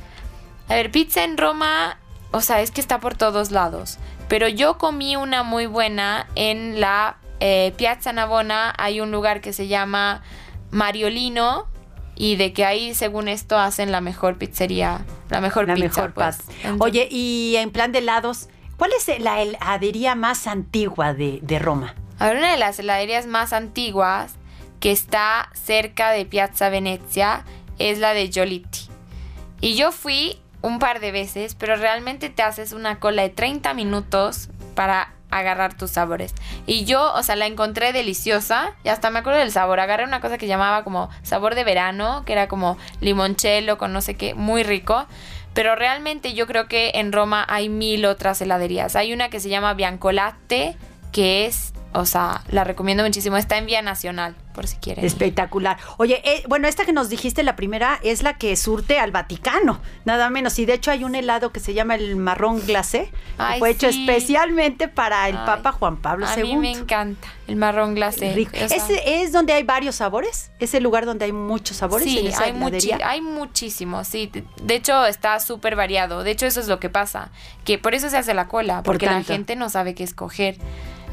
[0.70, 1.98] A ver, pizza en Roma,
[2.30, 3.98] o sea, es que está por todos lados.
[4.28, 8.72] Pero yo comí una muy buena en la eh, Piazza Navona.
[8.78, 10.22] Hay un lugar que se llama
[10.70, 11.66] Mariolino.
[12.14, 15.86] Y de que ahí, según esto, hacen la mejor pizzería, la mejor La pizza.
[16.02, 16.38] mejor pues.
[16.62, 18.48] Entonces, Oye, y en plan de helados,
[18.78, 21.94] ¿cuál es la heladería más antigua de, de Roma?
[22.18, 24.34] A ver, una de las heladerías más antiguas
[24.82, 27.44] que está cerca de Piazza Venezia
[27.78, 28.88] es la de Giolitti.
[29.60, 33.74] Y yo fui un par de veces, pero realmente te haces una cola de 30
[33.74, 36.34] minutos para agarrar tus sabores.
[36.66, 39.78] Y yo, o sea, la encontré deliciosa y hasta me acuerdo del sabor.
[39.78, 44.00] Agarré una cosa que llamaba como sabor de verano, que era como limoncello con no
[44.00, 45.06] sé qué, muy rico.
[45.54, 48.96] Pero realmente yo creo que en Roma hay mil otras heladerías.
[48.96, 50.76] Hay una que se llama Biancolatte,
[51.12, 53.36] que es o sea, la recomiendo muchísimo.
[53.36, 55.04] Está en Vía Nacional, por si quieren.
[55.04, 55.76] Espectacular.
[55.98, 59.80] Oye, eh, bueno, esta que nos dijiste, la primera, es la que surte al Vaticano,
[60.04, 60.58] nada menos.
[60.58, 63.88] Y de hecho hay un helado que se llama el marrón glacé, que fue hecho
[63.88, 66.42] especialmente para el Ay, Papa Juan Pablo A II.
[66.42, 68.32] mí me encanta el marrón glacé.
[68.34, 68.52] Rico.
[68.54, 70.50] o sea, ¿Ese es donde hay varios sabores?
[70.58, 72.06] ¿Es el lugar donde hay muchos sabores?
[72.06, 74.30] en Sí, esa hay, muchi- hay muchísimos, sí.
[74.62, 76.24] De- hecho, está súper variado.
[76.24, 77.30] De hecho, eso es lo que pasa.
[77.64, 80.56] Que por eso se hace la cola, Por porque la gente no sabe qué escoger.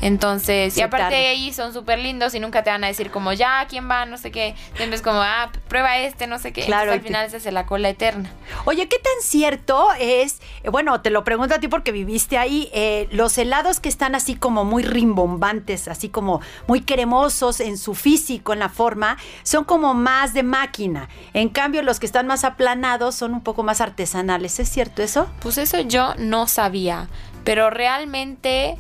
[0.02, 3.34] Entonces, y aparte de ahí son súper lindos y nunca te van a decir como,
[3.34, 4.06] ya, ¿quién va?
[4.06, 4.56] No sé qué.
[4.76, 6.66] Siempre es como, ah, prueba este, no sé qué.
[6.66, 8.32] Claro, Entonces, al te- final se hace la cola eterna.
[8.66, 10.40] Oye, ¿qué tan cierto es?
[10.64, 12.70] eh, Bueno, te lo pregunto a ti porque viviste ahí.
[12.74, 17.94] eh, los helados que están así como muy rimbombantes, así como muy cremosos en su
[17.96, 21.10] físico, en la forma, son como más de máquina.
[21.34, 24.60] En cambio, los que están más aplanados son un poco más artesanales.
[24.60, 25.28] ¿Es cierto eso?
[25.42, 27.08] Pues eso yo no sabía,
[27.44, 28.78] pero realmente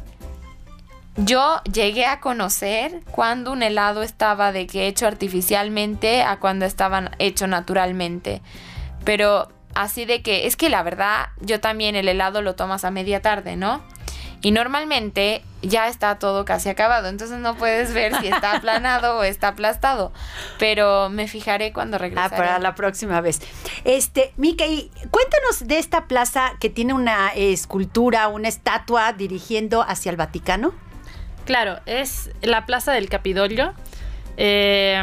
[1.25, 7.11] yo llegué a conocer cuando un helado estaba de que hecho artificialmente a cuando estaban
[7.19, 8.41] hecho naturalmente.
[9.03, 12.91] Pero así de que es que la verdad yo también el helado lo tomas a
[12.91, 13.81] media tarde, ¿no?
[14.41, 19.23] Y normalmente ya está todo casi acabado, entonces no puedes ver si está aplanado o
[19.23, 20.13] está aplastado.
[20.57, 22.29] Pero me fijaré cuando Ah, regrese.
[22.29, 23.41] para la próxima vez.
[23.83, 30.09] Este, Mickey, cuéntanos de esta plaza que tiene una eh, escultura, una estatua dirigiendo hacia
[30.11, 30.73] el Vaticano.
[31.49, 33.73] Claro, es la Plaza del Capitolio.
[34.37, 35.01] Eh,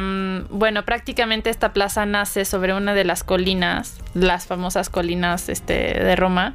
[0.48, 6.14] bueno, prácticamente esta plaza nace sobre una de las colinas, las famosas colinas este, de
[6.14, 6.54] Roma.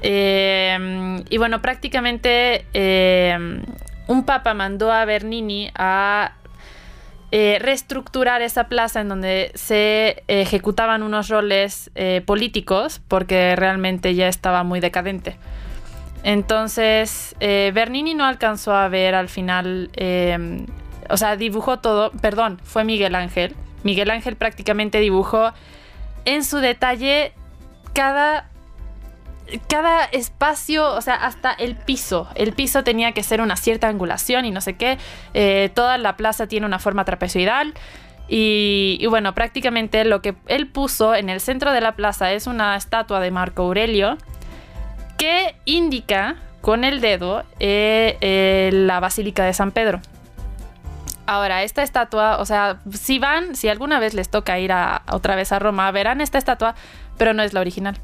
[0.00, 3.36] Eh, y bueno, prácticamente eh,
[4.06, 6.32] un papa mandó a Bernini a
[7.30, 11.90] reestructurar esa plaza en donde se ejecutaban unos roles
[12.24, 15.36] políticos porque realmente ya estaba muy decadente.
[16.22, 20.66] Entonces, eh, Bernini no alcanzó a ver al final, eh,
[21.08, 23.56] o sea, dibujó todo, perdón, fue Miguel Ángel.
[23.82, 25.52] Miguel Ángel prácticamente dibujó
[26.24, 27.32] en su detalle
[27.92, 28.48] cada,
[29.68, 32.28] cada espacio, o sea, hasta el piso.
[32.36, 34.98] El piso tenía que ser una cierta angulación y no sé qué.
[35.34, 37.74] Eh, toda la plaza tiene una forma trapezoidal.
[38.28, 42.46] Y, y bueno, prácticamente lo que él puso en el centro de la plaza es
[42.46, 44.16] una estatua de Marco Aurelio
[45.16, 50.00] que indica con el dedo eh, eh, la Basílica de San Pedro.
[51.26, 55.36] Ahora, esta estatua, o sea, si van, si alguna vez les toca ir a, otra
[55.36, 56.74] vez a Roma, verán esta estatua,
[57.16, 57.98] pero no es la original.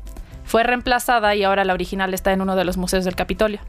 [0.45, 3.61] Fue reemplazada y ahora la original está en uno de los museos del Capitolio.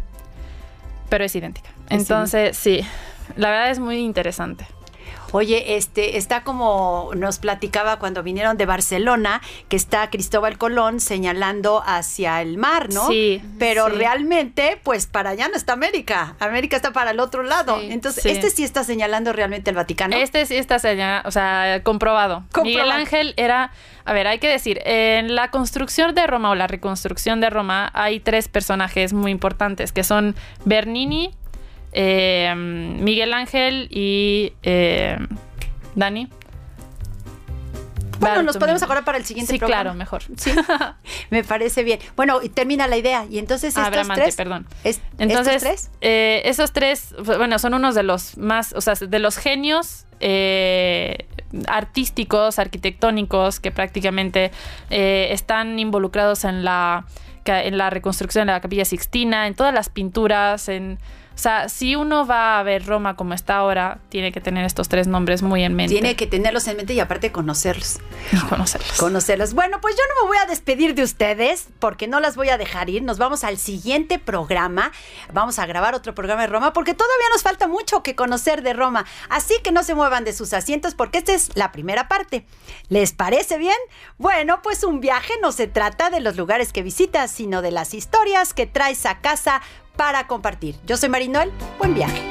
[1.09, 1.69] Pero es idéntica.
[1.89, 2.85] Es Entonces, sí,
[3.35, 4.67] la verdad es muy interesante.
[5.31, 11.83] Oye, este está como nos platicaba cuando vinieron de Barcelona, que está Cristóbal Colón señalando
[11.85, 13.07] hacia el mar, ¿no?
[13.07, 13.93] Sí, Pero sí.
[13.95, 16.35] realmente, pues para allá no está América.
[16.39, 17.79] América está para el otro lado.
[17.79, 18.29] Sí, Entonces, sí.
[18.29, 20.15] este sí está señalando realmente el Vaticano.
[20.15, 22.43] Este sí está seña- o sea, comprobado.
[22.51, 22.63] Comprobado.
[22.63, 23.71] Miguel Ángel era,
[24.05, 27.91] a ver, hay que decir, en la construcción de Roma o la reconstrucción de Roma
[27.93, 31.31] hay tres personajes muy importantes, que son Bernini,
[31.91, 35.17] eh, Miguel Ángel y eh,
[35.95, 36.29] Dani.
[38.19, 39.81] Bueno, nos podemos acordar para el siguiente Sí, programa.
[39.83, 40.23] claro, mejor.
[40.35, 40.51] Sí,
[41.29, 41.99] me parece bien.
[42.17, 43.25] Bueno, y termina la idea.
[43.29, 44.67] Y entonces Ah, estos Bramante, tres, perdón.
[44.83, 48.95] es- Entonces, estos tres, eh, esos tres, bueno, son unos de los más, o sea,
[48.95, 51.27] de los genios eh,
[51.69, 54.51] artísticos, arquitectónicos, que prácticamente
[54.89, 57.05] eh, están involucrados en la,
[57.45, 60.99] en la reconstrucción de la Capilla Sixtina, en todas las pinturas, en...
[61.39, 64.89] O sea, si uno va a ver Roma como está ahora, tiene que tener estos
[64.89, 65.93] tres nombres muy en mente.
[65.93, 67.99] tiene que tenerlos en mente y aparte conocerlos.
[68.33, 68.97] y conocerlos.
[68.97, 69.53] conocerlos.
[69.53, 72.57] Bueno, pues yo no me voy a despedir de ustedes porque no las voy a
[72.57, 73.03] dejar ir.
[73.03, 74.91] Nos vamos al siguiente programa.
[75.31, 78.73] Vamos a grabar otro programa de Roma porque todavía nos falta mucho que conocer de
[78.73, 79.05] Roma.
[79.29, 82.45] Así que no se muevan de sus asientos porque esta es la primera parte.
[82.89, 83.77] ¿Les parece bien?
[84.17, 87.93] Bueno, pues un viaje no se trata de los lugares que visitas, sino de las
[87.93, 89.61] historias que traes a casa
[89.99, 90.77] para compartir.
[90.87, 91.51] Yo soy Marinol.
[91.77, 92.23] Buen viaje.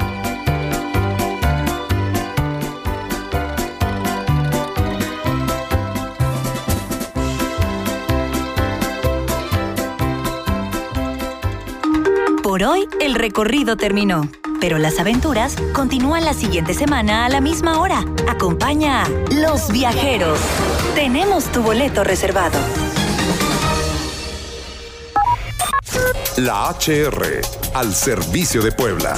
[12.43, 14.27] Por hoy el recorrido terminó,
[14.63, 18.03] pero las aventuras continúan la siguiente semana a la misma hora.
[18.27, 20.41] Acompaña a Los Viajeros.
[20.95, 22.59] Tenemos tu boleto reservado.
[26.37, 27.41] La HR,
[27.75, 29.17] al servicio de Puebla.